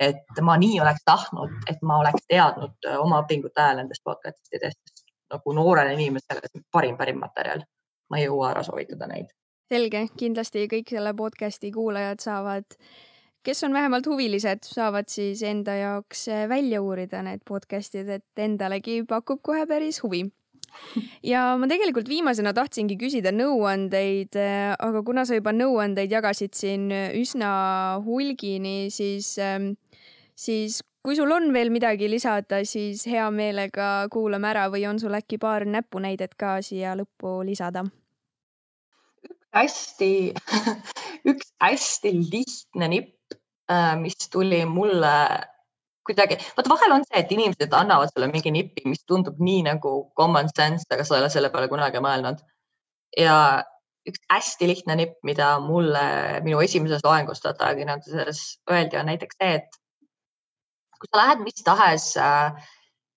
et 0.00 0.40
ma 0.44 0.58
nii 0.60 0.80
oleks 0.80 1.04
tahtnud, 1.04 1.52
et 1.70 1.82
ma 1.82 1.98
oleks 2.02 2.26
teadnud 2.28 2.88
oma 3.00 3.22
õpingute 3.24 3.62
ajal 3.62 3.78
nendest 3.80 4.04
podcast 4.04 4.54
idest 4.54 5.06
nagu 5.32 5.52
noorele 5.56 5.94
inimesele 5.94 6.62
parim, 6.72 6.96
parim 6.96 7.18
materjal. 7.18 7.64
ma 8.10 8.18
ei 8.20 8.28
jõua 8.28 8.52
ära 8.52 8.62
soovitada 8.62 9.08
neid. 9.10 9.32
Selge, 9.70 10.06
kindlasti 10.18 10.68
kõik 10.70 10.94
selle 10.94 11.12
podcast'i 11.18 11.72
kuulajad 11.74 12.22
saavad 12.22 12.78
kes 13.46 13.62
on 13.64 13.72
vähemalt 13.72 14.06
huvilised, 14.06 14.66
saavad 14.66 15.06
siis 15.10 15.42
enda 15.46 15.76
jaoks 15.78 16.26
eh, 16.28 16.48
välja 16.50 16.80
uurida 16.82 17.22
need 17.22 17.44
podcast'id, 17.46 18.08
et 18.18 18.42
endalegi 18.42 19.04
pakub 19.08 19.42
kohe 19.42 19.66
päris 19.70 20.02
huvi. 20.02 20.24
ja 21.32 21.44
ma 21.58 21.68
tegelikult 21.70 22.08
viimasena 22.10 22.52
tahtsingi 22.56 22.98
küsida 23.00 23.30
nõuandeid, 23.34 24.34
eh, 24.40 24.72
aga 24.74 25.02
kuna 25.06 25.24
sa 25.28 25.38
juba 25.38 25.54
nõuandeid 25.54 26.10
jagasid 26.12 26.58
siin 26.58 26.90
üsna 27.20 27.52
hulgini, 28.06 28.90
siis, 28.94 29.36
ehm, 29.38 29.74
siis 30.34 30.80
kui 31.06 31.14
sul 31.14 31.30
on 31.30 31.52
veel 31.54 31.70
midagi 31.70 32.10
lisada, 32.10 32.64
siis 32.66 33.06
hea 33.06 33.28
meelega 33.30 34.08
kuulame 34.10 34.50
ära 34.50 34.66
või 34.74 34.88
on 34.90 34.98
sul 34.98 35.14
äkki 35.14 35.38
paar 35.38 35.68
näpunäidet 35.70 36.34
ka 36.34 36.58
siia 36.66 36.98
lõppu 36.98 37.38
lisada? 37.46 37.86
Hästi, 39.54 40.12
üks 41.30 41.52
hästi 41.62 42.12
lihtne 42.16 42.88
nipp 42.88 43.16
Äh, 43.70 43.96
mis 43.96 44.14
tuli 44.30 44.64
mulle 44.64 45.40
kuidagi, 46.06 46.36
vot 46.56 46.68
vahel 46.70 46.92
on 46.94 47.04
see, 47.06 47.18
et 47.18 47.32
inimesed 47.34 47.72
annavad 47.74 48.12
sulle 48.12 48.28
mingi 48.30 48.52
nipi, 48.54 48.84
mis 48.86 49.00
tundub 49.10 49.40
nii 49.42 49.64
nagu 49.66 49.94
common 50.14 50.46
sense, 50.54 50.86
aga 50.94 51.02
sa 51.02 51.16
ei 51.16 51.24
ole 51.24 51.30
selle 51.34 51.50
peale 51.50 51.66
kunagi 51.72 51.98
mõelnud. 52.04 52.44
ja 53.18 53.64
üks 54.06 54.22
hästi 54.30 54.68
lihtne 54.70 54.96
nipp, 55.00 55.16
mida 55.26 55.48
mulle 55.64 56.04
minu 56.46 56.60
esimeses 56.62 57.02
loengus 57.02 57.42
data-ajakirjanduses 57.42 58.44
öeldi, 58.70 59.00
on 59.00 59.10
näiteks 59.10 59.40
see, 59.40 59.58
et 59.58 59.80
kui 61.00 61.10
sa 61.10 61.24
lähed 61.24 61.42
mis 61.42 61.66
tahes 61.66 62.06
äh, 62.22 62.70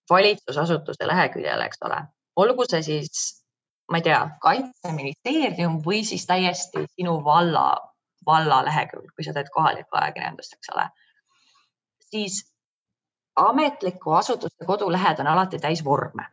valitsusasutuse 0.09 1.11
leheküljele, 1.11 1.69
eks 1.69 1.85
ole, 1.85 2.01
olgu 2.41 2.65
see 2.71 2.81
siis, 2.89 3.38
ma 3.89 3.97
ei 3.97 4.05
tea, 4.05 4.19
kaitseministeerium 4.41 5.79
või 5.85 6.03
siis 6.05 6.25
täiesti 6.29 6.85
sinu 6.95 7.19
valla 7.25 7.71
valla 8.25 8.63
lehekülg, 8.65 9.11
kui 9.15 9.25
sa 9.25 9.33
teed 9.33 9.49
kohalikku 9.53 9.97
ajakirjandust, 9.97 10.53
eks 10.57 10.71
ole, 10.75 10.85
siis 12.11 12.41
ametliku 13.35 14.13
asutuse 14.19 14.67
kodulehed 14.67 15.19
on 15.23 15.31
alati 15.33 15.59
täis 15.59 15.83
vorme, 15.85 16.25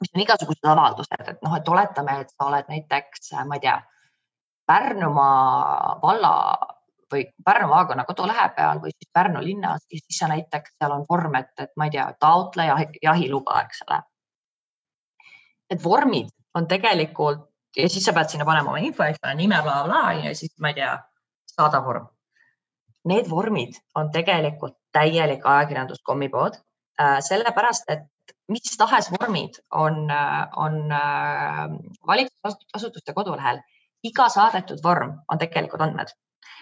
mis 0.00 0.14
on 0.14 0.22
igasugused 0.22 0.70
avaldused, 0.70 1.26
et 1.32 1.42
noh, 1.42 1.56
et 1.58 1.68
oletame, 1.68 2.20
et 2.20 2.32
sa 2.32 2.48
oled 2.50 2.70
näiteks, 2.70 3.34
ma 3.48 3.60
ei 3.60 3.66
tea, 3.66 3.80
Pärnumaa 4.64 5.98
valla 6.02 6.30
või 7.12 7.26
Pärnu 7.44 7.66
maakonna 7.68 8.06
kodulehe 8.08 8.46
peal 8.56 8.78
või 8.80 8.94
siis 8.94 9.10
Pärnu 9.12 9.42
linnas 9.44 9.82
ja 9.92 9.98
siis 10.00 10.18
sa 10.18 10.28
näiteks 10.30 10.78
seal 10.78 10.94
on 10.94 11.04
vorm, 11.10 11.34
et, 11.36 11.50
et 11.60 11.74
ma 11.76 11.90
ei 11.90 11.92
tea, 11.92 12.06
taotle 12.20 12.64
jahiluba, 13.02 13.58
eks 13.66 13.82
ole. 13.88 13.98
Need 15.70 15.82
vormid 15.84 16.30
on 16.54 16.68
tegelikult 16.70 17.48
ja 17.76 17.88
siis 17.90 18.04
sa 18.06 18.14
pead 18.16 18.30
sinna 18.30 18.46
panema 18.48 18.72
oma 18.72 18.82
info, 18.84 19.04
eks 19.06 19.22
ole, 19.24 19.34
nime, 19.38 19.60
blablabla 19.62 20.26
ja 20.28 20.34
siis 20.38 20.52
ma 20.62 20.70
ei 20.70 20.78
tea, 20.78 20.92
saada 21.54 21.80
vorm. 21.84 22.08
Need 23.10 23.28
vormid 23.30 23.76
on 23.98 24.10
tegelikult 24.14 24.76
täielik 24.94 25.44
ajakirjandus.com'i-pood 25.44 26.58
äh,, 27.00 27.18
sellepärast 27.26 27.90
et 27.92 28.06
mis 28.48 28.76
tahes 28.78 29.10
vormid 29.12 29.58
on, 29.70 30.10
äh, 30.10 30.48
on 30.56 30.92
äh, 30.92 31.64
valitsusasutuste 32.06 33.12
kodulehel. 33.14 33.60
iga 34.04 34.28
saadetud 34.28 34.82
vorm 34.84 35.12
on 35.32 35.38
tegelikud 35.40 35.80
andmed. 35.80 36.10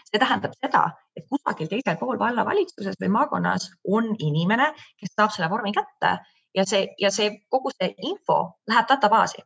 see 0.07 0.21
tähendab 0.21 0.53
seda, 0.55 0.83
et 1.17 1.25
kusagil 1.31 1.69
teisel 1.71 1.97
pool 1.99 2.19
vallavalitsuses 2.19 2.99
või 3.01 3.09
maakonnas 3.17 3.71
on 3.97 4.11
inimene, 4.19 4.69
kes 5.01 5.15
saab 5.17 5.33
selle 5.35 5.49
vormi 5.51 5.73
kätte 5.73 6.11
ja 6.55 6.65
see 6.69 6.87
ja 7.01 7.11
see 7.11 7.31
kogu 7.49 7.71
see 7.75 7.95
info 8.11 8.39
läheb 8.69 8.89
databaasi 8.89 9.43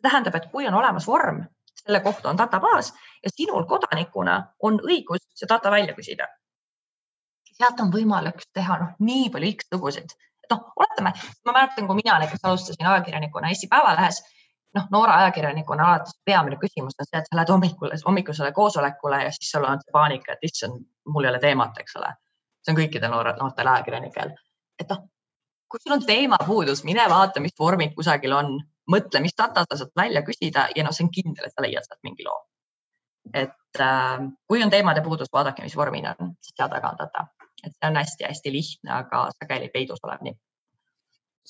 see 0.00 0.08
tähendab, 0.08 0.34
et 0.34 0.50
kui 0.52 0.66
on 0.68 0.74
olemas 0.74 1.06
vorm, 1.06 1.44
selle 1.82 2.00
kohta 2.00 2.30
on 2.30 2.38
databaas 2.38 2.92
ja 3.24 3.30
sinul 3.34 3.66
kodanikuna 3.68 4.42
on 4.62 4.80
õigus 4.80 5.24
see 5.34 5.48
data 5.48 5.70
välja 5.70 5.94
küsida. 5.94 6.26
sealt 7.60 7.80
on 7.80 7.90
võimalik 7.92 8.44
teha 8.56 8.78
noh, 8.80 8.92
nii 9.04 9.28
palju 9.30 9.52
X-lugusid, 9.52 10.12
et 10.44 10.52
noh, 10.52 10.60
oletame, 10.76 11.12
ma 11.44 11.52
mäletan, 11.52 11.86
kui 11.86 11.96
mina 11.98 12.18
näiteks 12.22 12.44
alustasin 12.48 12.86
ajakirjanikuna 12.86 13.50
Eesti 13.52 13.68
Päevalehes, 13.68 14.22
noh, 14.78 14.86
noore 14.94 15.12
ajakirjanikuna 15.12 15.88
alati 15.88 16.16
peamine 16.24 16.56
küsimus 16.62 16.96
on 16.96 17.08
see, 17.08 17.20
et 17.20 17.28
sa 17.28 17.36
lähed 17.36 17.52
hommikul, 17.52 17.92
hommikusele 18.06 18.52
koosolekule 18.56 19.22
ja 19.24 19.34
siis 19.36 19.50
sul 19.52 19.68
on 19.68 19.84
paanika, 19.92 20.32
et 20.32 20.48
issand, 20.48 20.80
mul 21.04 21.28
ei 21.28 21.34
ole 21.34 21.42
teemat, 21.44 21.76
eks 21.84 21.96
ole. 22.00 22.14
see 22.64 22.72
on 22.72 22.80
kõikidel 22.80 23.12
noortel 23.12 23.72
ajakirjanikel, 23.74 24.32
et 24.80 24.88
noh, 24.88 25.04
kui 25.70 25.80
sul 25.82 25.94
on 25.96 26.04
teemapuudus, 26.06 26.84
mine 26.84 27.06
vaata, 27.10 27.40
mis 27.40 27.54
vormid 27.58 27.94
kusagil 27.96 28.34
on, 28.34 28.58
mõtle, 28.90 29.22
mis 29.22 29.36
data 29.38 29.64
sa 29.68 29.78
saad 29.78 29.92
välja 29.96 30.24
küsida 30.26 30.66
ja 30.76 30.84
noh, 30.84 30.94
see 30.96 31.06
on 31.06 31.12
kindel, 31.14 31.46
et 31.46 31.54
sa 31.54 31.64
leiad 31.64 31.86
sealt 31.86 32.02
mingi 32.06 32.26
loo. 32.26 32.40
et 33.34 33.80
äh, 33.80 34.22
kui 34.48 34.62
on 34.64 34.70
teemade 34.72 35.02
puudus, 35.04 35.28
vaadake, 35.32 35.62
mis 35.62 35.76
vormid 35.76 36.08
on, 36.10 36.32
siis 36.42 36.56
seal 36.56 36.70
taga 36.72 36.90
on 36.90 36.98
data, 36.98 37.26
et 37.62 37.74
see 37.74 37.90
on 37.90 37.98
hästi-hästi 38.00 38.52
lihtne, 38.54 38.94
aga 38.96 39.26
sageli 39.36 39.68
peidus 39.74 40.02
olev 40.02 40.24
nipp. 40.26 40.40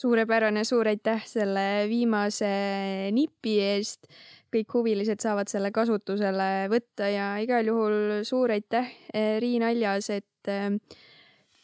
suurepärane, 0.00 0.64
suur 0.64 0.88
aitäh 0.90 1.24
selle 1.26 1.86
viimase 1.88 2.50
nipi 3.12 3.56
eest 3.64 4.10
kõik 4.52 4.74
huvilised 4.74 5.22
saavad 5.22 5.48
selle 5.48 5.70
kasutusele 5.72 6.68
võtta 6.72 7.08
ja 7.08 7.30
igal 7.42 7.66
juhul 7.70 8.24
suur 8.26 8.50
aitäh, 8.52 8.90
Riin 9.14 9.64
Aljas, 9.64 10.10
et 10.10 10.50
äh, 10.50 10.74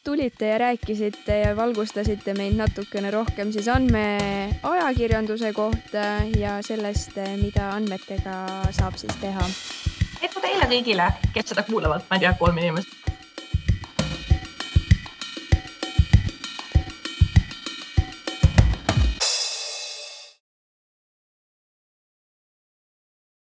tulite 0.07 0.47
ja 0.47 0.59
rääkisite 0.63 1.39
ja 1.39 1.57
valgustasite 1.57 2.35
meid 2.39 2.55
natukene 2.59 3.11
rohkem 3.11 3.51
siis 3.53 3.69
andmeajakirjanduse 3.69 5.51
kohta 5.53 6.05
ja 6.39 6.61
sellest, 6.63 7.19
mida 7.43 7.73
andmetega 7.75 8.37
saab 8.71 9.01
siis 9.03 9.19
teha. 9.21 9.49
edu 10.23 10.45
teile 10.45 10.71
kõigile, 10.71 11.11
kes 11.35 11.51
seda 11.55 11.67
kuulavad, 11.67 12.07
ma 12.11 12.21
ei 12.21 12.27
tea, 12.27 12.37
kolm 12.39 12.63
inimest 12.63 13.06